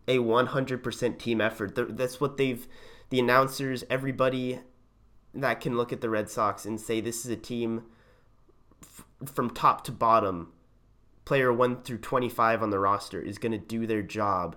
a 0.08 0.18
100% 0.20 1.18
team 1.18 1.42
effort. 1.42 1.98
That's 1.98 2.22
what 2.22 2.38
they've 2.38 2.68
the 3.10 3.20
announcers 3.20 3.84
everybody 3.90 4.60
that 5.34 5.62
can 5.62 5.78
look 5.78 5.92
at 5.92 6.02
the 6.02 6.10
Red 6.10 6.30
Sox 6.30 6.66
and 6.66 6.80
say 6.80 7.02
this 7.02 7.26
is 7.26 7.32
a 7.32 7.36
team 7.36 7.84
f- 8.82 9.06
from 9.26 9.50
top 9.50 9.84
to 9.86 9.92
bottom 9.92 10.54
player 11.26 11.52
1 11.52 11.82
through 11.82 11.98
25 11.98 12.64
on 12.64 12.70
the 12.70 12.80
roster 12.80 13.20
is 13.20 13.38
going 13.38 13.52
to 13.52 13.58
do 13.58 13.86
their 13.86 14.02
job 14.02 14.56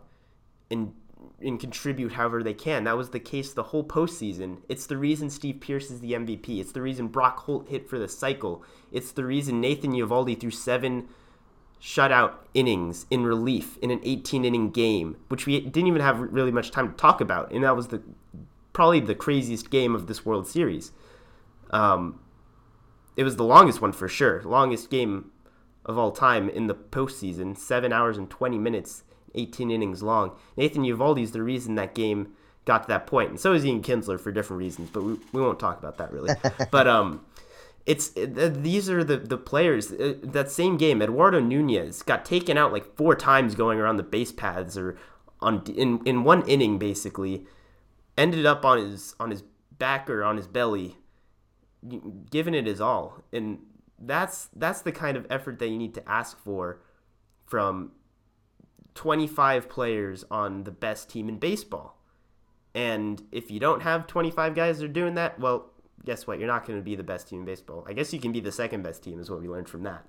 and 0.71 0.95
and 1.41 1.61
contribute 1.61 2.13
however 2.13 2.43
they 2.43 2.55
can. 2.55 2.85
That 2.85 2.97
was 2.97 3.11
the 3.11 3.21
case 3.21 3.53
the 3.53 3.65
whole 3.65 3.85
postseason. 3.85 4.59
It's 4.69 4.87
the 4.87 4.97
reason 4.97 5.31
Steve 5.31 5.61
Pearce 5.61 5.91
is 5.91 6.01
the 6.01 6.13
MVP. 6.13 6.59
It's 6.59 6.73
the 6.73 6.83
reason 6.83 7.09
Brock 7.09 7.41
Holt 7.41 7.69
hit 7.69 7.89
for 7.89 7.99
the 7.99 8.09
cycle. 8.09 8.65
It's 8.91 9.13
the 9.13 9.25
reason 9.25 9.61
Nathan 9.61 9.93
Eovaldi 9.93 10.39
threw 10.39 10.51
seven 10.51 11.09
shutout 11.81 12.35
innings 12.55 13.07
in 13.11 13.25
relief 13.25 13.79
in 13.79 13.91
an 13.91 14.01
18 14.03 14.45
inning 14.45 14.71
game, 14.71 15.17
which 15.29 15.47
we 15.47 15.61
didn't 15.61 15.87
even 15.87 16.03
have 16.03 16.21
really 16.21 16.51
much 16.51 16.71
time 16.71 16.89
to 16.91 16.97
talk 16.97 17.21
about, 17.21 17.53
and 17.53 17.65
that 17.65 17.77
was 17.77 17.89
the 17.89 18.03
probably 18.73 19.01
the 19.01 19.15
craziest 19.15 19.71
game 19.71 19.95
of 19.95 20.07
this 20.07 20.25
World 20.25 20.47
Series. 20.47 20.93
Um, 21.71 22.21
it 23.17 23.25
was 23.25 23.37
the 23.37 23.45
longest 23.45 23.81
one 23.81 23.93
for 23.93 24.09
sure, 24.09 24.43
longest 24.43 24.91
game 24.91 25.31
of 25.85 25.99
all 25.99 26.13
time 26.13 26.49
in 26.49 26.67
the 26.67 26.75
postseason, 26.75 27.57
seven 27.57 27.93
hours 27.93 28.19
and 28.19 28.29
20 28.29 28.59
minutes, 28.59 29.03
18 29.35 29.71
innings 29.71 30.03
long. 30.03 30.33
Nathan 30.57 30.83
Eovaldi 30.83 31.23
is 31.23 31.33
the 31.33 31.43
reason 31.43 31.75
that 31.75 31.95
game 31.95 32.35
got 32.65 32.83
to 32.83 32.89
that 32.89 33.07
point, 33.07 33.31
and 33.31 33.41
so 33.41 33.53
is 33.55 33.65
Ian 33.65 33.83
Kinsler 33.83 34.21
for 34.21 34.31
different 34.31 34.59
reasons, 34.59 34.91
but 34.91 35.03
we, 35.03 35.17
we 35.33 35.41
won't 35.41 35.59
talk 35.59 35.79
about 35.79 35.99
that 35.99 36.13
really. 36.13 36.35
but 36.71 36.87
um, 36.87 37.25
it's 37.87 38.15
uh, 38.17 38.51
these 38.53 38.91
are 38.91 39.03
the 39.03 39.17
the 39.17 39.39
players. 39.39 39.91
Uh, 39.91 40.15
that 40.23 40.51
same 40.51 40.77
game, 40.77 41.01
Eduardo 41.01 41.41
Nunez 41.41 42.03
got 42.03 42.25
taken 42.25 42.59
out 42.59 42.71
like 42.71 42.97
four 42.97 43.15
times 43.15 43.55
going 43.55 43.79
around 43.79 43.97
the 43.97 44.03
base 44.03 44.31
paths 44.31 44.77
or 44.77 44.99
on 45.41 45.63
in 45.75 46.01
in 46.05 46.23
one 46.23 46.47
inning 46.47 46.79
basically. 46.79 47.47
Ended 48.19 48.45
up 48.45 48.65
on 48.65 48.79
his 48.79 49.15
on 49.19 49.31
his 49.31 49.43
back 49.79 50.11
or 50.11 50.23
on 50.25 50.37
his 50.37 50.47
belly, 50.47 50.99
giving 52.31 52.53
it 52.53 52.67
his 52.67 52.81
all, 52.81 53.23
and 53.33 53.61
that's 53.99 54.49
that's 54.55 54.83
the 54.83 54.93
kind 54.93 55.17
of 55.17 55.27
effort 55.31 55.59
that 55.59 55.69
you 55.69 55.79
need 55.79 55.95
to 55.95 56.09
ask 56.09 56.39
for 56.39 56.81
from 57.47 57.93
25 58.99 59.69
players 59.69 60.25
on 60.29 60.65
the 60.65 60.73
best 60.73 61.09
team 61.09 61.29
in 61.29 61.39
baseball. 61.39 61.97
And 62.75 63.23
if 63.31 63.49
you 63.49 63.61
don't 63.61 63.81
have 63.83 64.09
25 64.09 64.57
guys 64.57 64.79
that 64.79 64.87
are 64.87 64.89
doing 64.89 65.15
that, 65.15 65.39
well, 65.39 65.71
guess 66.05 66.27
what? 66.27 66.41
You're 66.41 66.49
not 66.49 66.67
going 66.67 66.81
to 66.81 66.85
be 66.85 66.97
the 66.97 67.05
best 67.05 67.29
team 67.29 67.39
in 67.39 67.45
baseball. 67.45 67.85
I 67.87 67.93
guess 67.93 68.13
you 68.13 68.19
can 68.19 68.33
be 68.33 68.41
the 68.41 68.51
second 68.51 68.83
best 68.83 69.05
team, 69.05 69.21
is 69.21 69.31
what 69.31 69.41
we 69.41 69.47
learned 69.47 69.69
from 69.69 69.85
that. 69.85 70.05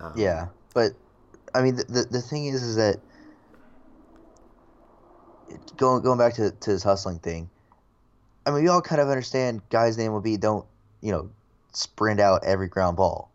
Um, 0.00 0.12
Yeah, 0.16 0.48
but 0.74 0.92
I 1.54 1.62
mean, 1.62 1.76
the, 1.76 1.84
the 1.84 2.02
the 2.10 2.20
thing 2.20 2.44
is, 2.44 2.62
is 2.62 2.76
that 2.76 3.00
going 5.78 6.02
going 6.02 6.18
back 6.18 6.34
to 6.34 6.50
to 6.50 6.70
his 6.70 6.82
hustling 6.82 7.20
thing. 7.20 7.48
I 8.44 8.50
mean, 8.50 8.64
we 8.64 8.68
all 8.68 8.82
kind 8.82 9.00
of 9.00 9.08
understand 9.08 9.62
guys 9.70 9.96
name 9.96 10.12
will 10.12 10.20
be 10.20 10.36
don't 10.36 10.66
you 11.00 11.10
know 11.10 11.30
sprint 11.72 12.20
out 12.20 12.44
every 12.44 12.68
ground 12.68 12.98
ball, 12.98 13.30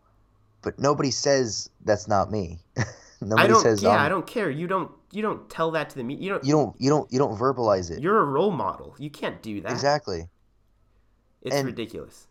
but 0.62 0.78
nobody 0.78 1.10
says 1.10 1.70
that's 1.84 2.06
not 2.06 2.30
me. 2.30 2.60
nobody 3.20 3.42
I 3.42 3.46
don't. 3.46 3.62
says 3.62 3.82
yeah, 3.82 3.90
um, 3.90 3.98
I 4.00 4.08
don't 4.08 4.26
care. 4.26 4.50
You 4.50 4.66
don't. 4.66 4.90
You 5.12 5.22
don't 5.22 5.48
tell 5.48 5.70
that 5.70 5.88
to 5.90 5.96
the 5.96 6.04
media. 6.04 6.24
You 6.24 6.30
don't. 6.30 6.44
you 6.44 6.52
don't 6.52 6.76
you 6.80 6.88
don't 6.90 7.12
you 7.12 7.18
don't 7.18 7.38
verbalize 7.38 7.90
it 7.90 8.02
You're 8.02 8.20
a 8.20 8.24
role 8.24 8.50
model. 8.50 8.94
You 8.98 9.08
can't 9.10 9.40
do 9.42 9.60
that. 9.62 9.72
exactly. 9.72 10.28
It's 11.42 11.54
And- 11.54 11.66
ridiculous. 11.66 12.26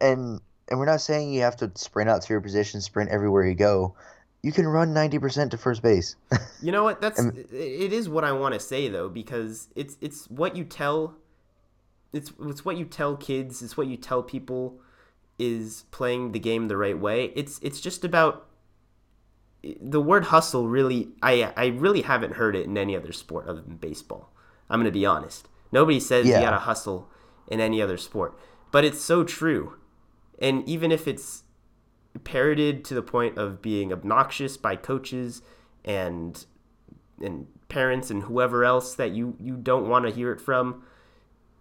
And 0.00 0.40
and 0.68 0.78
we're 0.78 0.86
not 0.86 1.00
saying 1.00 1.32
you 1.32 1.40
have 1.42 1.56
to 1.58 1.70
sprint 1.74 2.08
out 2.10 2.22
to 2.22 2.32
your 2.32 2.40
position, 2.40 2.80
sprint 2.80 3.10
everywhere 3.10 3.46
you 3.46 3.54
go. 3.54 3.94
You 4.42 4.52
can 4.52 4.66
run 4.66 4.92
ninety 4.94 5.18
percent 5.18 5.50
to 5.52 5.58
first 5.58 5.82
base. 5.82 6.16
You 6.62 6.72
know 6.72 6.84
what? 6.84 7.00
That's 7.00 7.18
And- 7.18 7.38
it 7.38 7.92
is 7.92 8.06
what 8.08 8.22
I 8.24 8.32
want 8.32 8.52
to 8.54 8.60
say 8.60 8.88
though 8.88 9.08
because 9.08 9.68
it's 9.74 9.96
it's 10.02 10.28
what 10.28 10.56
you 10.56 10.64
tell 10.64 11.14
it's 12.12 12.32
it's 12.40 12.64
what 12.64 12.76
you 12.76 12.84
tell 12.84 13.16
kids, 13.16 13.62
it's 13.62 13.76
what 13.78 13.86
you 13.86 13.96
tell 13.96 14.22
people 14.22 14.78
is 15.38 15.84
playing 15.90 16.32
the 16.32 16.38
game 16.38 16.68
the 16.68 16.76
right 16.76 16.98
way. 16.98 17.32
It's 17.34 17.58
it's 17.62 17.80
just 17.80 18.04
about 18.04 18.46
the 19.80 20.00
word 20.00 20.26
hustle 20.26 20.68
really 20.68 21.08
I 21.22 21.52
I 21.56 21.66
really 21.66 22.02
haven't 22.02 22.34
heard 22.34 22.56
it 22.56 22.66
in 22.66 22.78
any 22.78 22.96
other 22.96 23.12
sport 23.12 23.46
other 23.46 23.60
than 23.60 23.76
baseball. 23.76 24.32
I'm 24.68 24.78
going 24.78 24.86
to 24.86 24.98
be 24.98 25.06
honest. 25.06 25.48
Nobody 25.72 26.00
says 26.00 26.26
yeah. 26.26 26.38
you 26.38 26.44
got 26.44 26.52
to 26.52 26.58
hustle 26.58 27.10
in 27.48 27.60
any 27.60 27.82
other 27.82 27.96
sport. 27.96 28.38
But 28.70 28.84
it's 28.84 29.00
so 29.00 29.24
true. 29.24 29.76
And 30.38 30.66
even 30.68 30.92
if 30.92 31.06
it's 31.06 31.42
parroted 32.24 32.84
to 32.84 32.94
the 32.94 33.02
point 33.02 33.36
of 33.36 33.60
being 33.60 33.92
obnoxious 33.92 34.56
by 34.56 34.76
coaches 34.76 35.42
and 35.84 36.44
and 37.20 37.46
parents 37.68 38.10
and 38.10 38.22
whoever 38.24 38.64
else 38.64 38.94
that 38.94 39.10
you 39.10 39.36
you 39.38 39.56
don't 39.56 39.88
want 39.88 40.06
to 40.06 40.10
hear 40.12 40.32
it 40.32 40.40
from, 40.40 40.84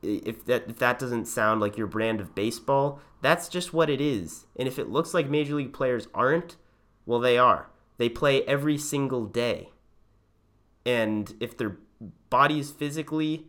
if 0.02 0.46
that 0.46 0.70
if 0.70 0.78
that 0.78 1.00
doesn't 1.00 1.26
sound 1.26 1.60
like 1.60 1.78
your 1.78 1.88
brand 1.88 2.22
of 2.22 2.34
baseball, 2.34 3.02
that's 3.22 3.50
just 3.50 3.74
what 3.74 3.90
it 3.90 4.00
is. 4.00 4.46
And 4.56 4.68
if 4.68 4.80
it 4.80 4.90
looks 4.90 5.14
like 5.14 5.30
major 5.30 5.56
league 5.56 5.74
players 5.74 6.08
aren't, 6.14 6.56
well 7.06 7.20
they 7.20 7.38
are. 7.38 7.70
They 8.00 8.10
play 8.10 8.42
every 8.44 8.80
single 8.80 9.28
day. 9.28 9.70
And 10.88 11.36
if 11.40 11.56
their 11.56 11.78
bodies 12.32 12.72
physically 12.72 13.46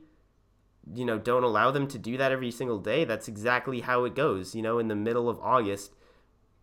you 0.95 1.05
know 1.05 1.19
don't 1.19 1.45
allow 1.45 1.71
them 1.71 1.87
to 1.87 1.99
do 1.99 2.17
that 2.17 2.33
every 2.33 2.51
single 2.51 2.79
day, 2.79 3.05
that's 3.05 3.29
exactly 3.29 3.81
how 3.81 4.05
it 4.05 4.15
goes. 4.15 4.55
You 4.55 4.63
know, 4.63 4.79
in 4.79 4.89
the 4.89 4.97
middle 4.97 5.29
of 5.29 5.39
August, 5.41 5.93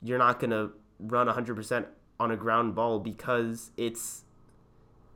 you're 0.01 0.17
not 0.17 0.39
going 0.39 0.51
to 0.51 0.71
run 0.99 1.27
100% 1.27 1.85
on 2.19 2.31
a 2.31 2.37
ground 2.37 2.75
ball 2.75 2.99
because 2.99 3.71
it's 3.77 4.23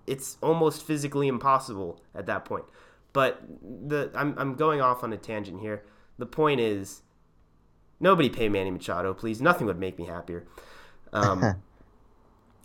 it's 0.07 0.37
almost 0.41 0.85
physically 0.85 1.27
impossible 1.27 2.01
at 2.15 2.25
that 2.25 2.45
point. 2.45 2.65
But 3.13 3.41
the 3.61 4.11
I'm 4.15 4.35
I'm 4.37 4.55
going 4.55 4.81
off 4.81 5.03
on 5.03 5.11
a 5.13 5.17
tangent 5.17 5.61
here. 5.61 5.83
The 6.17 6.25
point 6.25 6.59
is, 6.59 7.01
nobody 7.99 8.29
pay 8.29 8.47
Manny 8.47 8.71
Machado, 8.71 9.13
please. 9.13 9.41
Nothing 9.41 9.67
would 9.67 9.79
make 9.79 9.97
me 9.97 10.05
happier. 10.05 10.45
Um, 11.11 11.61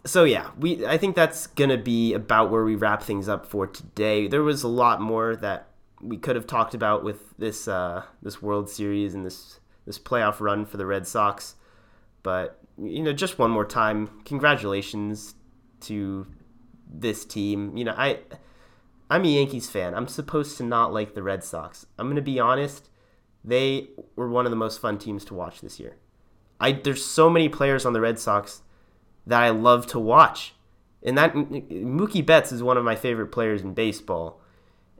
so 0.06 0.24
yeah, 0.24 0.50
we 0.58 0.86
I 0.86 0.96
think 0.96 1.16
that's 1.16 1.46
gonna 1.48 1.76
be 1.76 2.14
about 2.14 2.50
where 2.50 2.64
we 2.64 2.74
wrap 2.74 3.02
things 3.02 3.28
up 3.28 3.44
for 3.46 3.66
today. 3.66 4.28
There 4.28 4.42
was 4.42 4.62
a 4.62 4.68
lot 4.68 5.00
more 5.00 5.36
that 5.36 5.68
we 6.00 6.16
could 6.16 6.36
have 6.36 6.46
talked 6.46 6.74
about 6.74 7.04
with 7.04 7.36
this 7.38 7.68
uh, 7.68 8.04
this 8.22 8.40
World 8.40 8.70
Series 8.70 9.14
and 9.14 9.26
this 9.26 9.60
this 9.84 9.98
playoff 9.98 10.40
run 10.40 10.64
for 10.64 10.76
the 10.76 10.86
Red 10.86 11.06
Sox, 11.06 11.56
but 12.22 12.60
you 12.78 13.02
know, 13.02 13.12
just 13.12 13.38
one 13.38 13.50
more 13.50 13.64
time, 13.64 14.20
congratulations 14.24 15.34
to 15.80 16.26
this 16.88 17.24
team. 17.24 17.76
You 17.76 17.84
know, 17.84 17.94
I 17.96 18.20
I'm 19.10 19.24
a 19.24 19.28
Yankees 19.28 19.68
fan. 19.68 19.94
I'm 19.94 20.08
supposed 20.08 20.56
to 20.58 20.62
not 20.62 20.92
like 20.92 21.14
the 21.14 21.22
Red 21.22 21.44
Sox. 21.44 21.86
I'm 21.98 22.08
gonna 22.08 22.22
be 22.22 22.38
honest. 22.38 22.90
They 23.44 23.90
were 24.16 24.28
one 24.28 24.44
of 24.44 24.50
the 24.50 24.56
most 24.56 24.80
fun 24.80 24.98
teams 24.98 25.24
to 25.26 25.34
watch 25.34 25.60
this 25.60 25.78
year. 25.78 25.96
I 26.60 26.72
there's 26.72 27.04
so 27.04 27.28
many 27.28 27.48
players 27.48 27.84
on 27.84 27.92
the 27.92 28.00
Red 28.00 28.18
Sox 28.18 28.62
that 29.26 29.42
I 29.42 29.50
love 29.50 29.86
to 29.88 29.98
watch, 29.98 30.54
and 31.02 31.16
that 31.18 31.34
Mookie 31.34 32.24
Betts 32.24 32.52
is 32.52 32.62
one 32.62 32.76
of 32.76 32.84
my 32.84 32.96
favorite 32.96 33.28
players 33.28 33.62
in 33.62 33.74
baseball. 33.74 34.40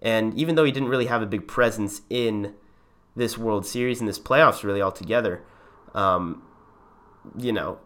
And 0.02 0.34
even 0.34 0.54
though 0.54 0.64
he 0.64 0.72
didn't 0.72 0.88
really 0.88 1.06
have 1.06 1.22
a 1.22 1.26
big 1.26 1.48
presence 1.48 2.02
in 2.10 2.54
this 3.14 3.38
World 3.38 3.64
Series 3.64 3.98
and 3.98 4.08
this 4.08 4.18
playoffs 4.18 4.62
really 4.62 4.82
altogether, 4.82 5.42
um, 5.94 6.42
you 7.36 7.52
know, 7.52 7.78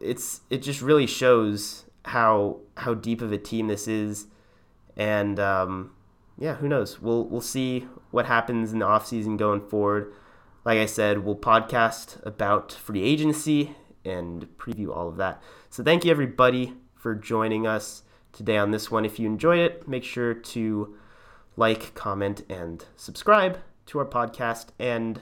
it's 0.00 0.40
it 0.50 0.62
just 0.62 0.80
really 0.80 1.06
shows 1.06 1.84
how 2.04 2.60
how 2.76 2.94
deep 2.94 3.20
of 3.20 3.32
a 3.32 3.38
team 3.38 3.66
this 3.66 3.86
is 3.86 4.26
and 4.98 5.38
um, 5.38 5.92
yeah, 6.36 6.56
who 6.56 6.68
knows? 6.68 7.00
We'll 7.00 7.24
we'll 7.24 7.40
see 7.40 7.86
what 8.10 8.26
happens 8.26 8.72
in 8.72 8.80
the 8.80 8.86
offseason 8.86 9.38
going 9.38 9.60
forward. 9.60 10.12
Like 10.64 10.78
I 10.78 10.86
said, 10.86 11.24
we'll 11.24 11.36
podcast 11.36 12.24
about 12.26 12.72
free 12.72 13.02
agency 13.02 13.76
and 14.08 14.46
preview 14.58 14.94
all 14.94 15.08
of 15.08 15.16
that. 15.16 15.42
So 15.70 15.82
thank 15.82 16.04
you 16.04 16.10
everybody 16.10 16.74
for 16.94 17.14
joining 17.14 17.66
us 17.66 18.02
today 18.32 18.56
on 18.56 18.70
this 18.70 18.90
one. 18.90 19.04
If 19.04 19.18
you 19.18 19.26
enjoyed 19.26 19.58
it, 19.58 19.88
make 19.88 20.04
sure 20.04 20.34
to 20.34 20.96
like, 21.56 21.94
comment, 21.94 22.42
and 22.48 22.84
subscribe 22.96 23.58
to 23.86 23.98
our 23.98 24.06
podcast. 24.06 24.66
And 24.78 25.20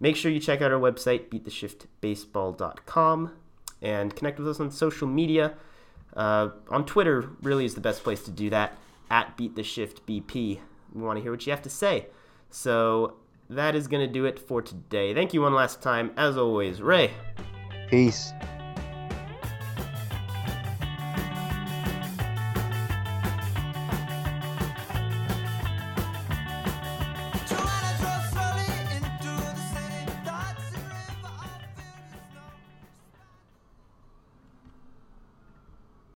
make 0.00 0.16
sure 0.16 0.30
you 0.30 0.40
check 0.40 0.62
out 0.62 0.72
our 0.72 0.80
website, 0.80 1.28
beattheshiftbaseball.com, 1.28 3.32
and 3.82 4.16
connect 4.16 4.38
with 4.38 4.48
us 4.48 4.60
on 4.60 4.70
social 4.70 5.06
media. 5.06 5.54
Uh, 6.16 6.50
on 6.68 6.84
Twitter, 6.84 7.30
really 7.42 7.64
is 7.64 7.74
the 7.74 7.80
best 7.80 8.02
place 8.02 8.22
to 8.22 8.30
do 8.30 8.50
that 8.50 8.76
at 9.10 9.36
Beat 9.36 9.56
the 9.56 9.62
Shift 9.62 10.06
BP. 10.06 10.60
We 10.94 11.02
want 11.02 11.18
to 11.18 11.22
hear 11.22 11.30
what 11.30 11.46
you 11.46 11.52
have 11.52 11.62
to 11.62 11.70
say. 11.70 12.06
So 12.50 13.16
that 13.50 13.74
is 13.74 13.88
going 13.88 14.06
to 14.06 14.12
do 14.12 14.24
it 14.24 14.38
for 14.38 14.62
today. 14.62 15.14
Thank 15.14 15.34
you 15.34 15.42
one 15.42 15.54
last 15.54 15.82
time. 15.82 16.12
As 16.16 16.36
always, 16.36 16.80
Ray. 16.80 17.12
Peace. 17.92 18.32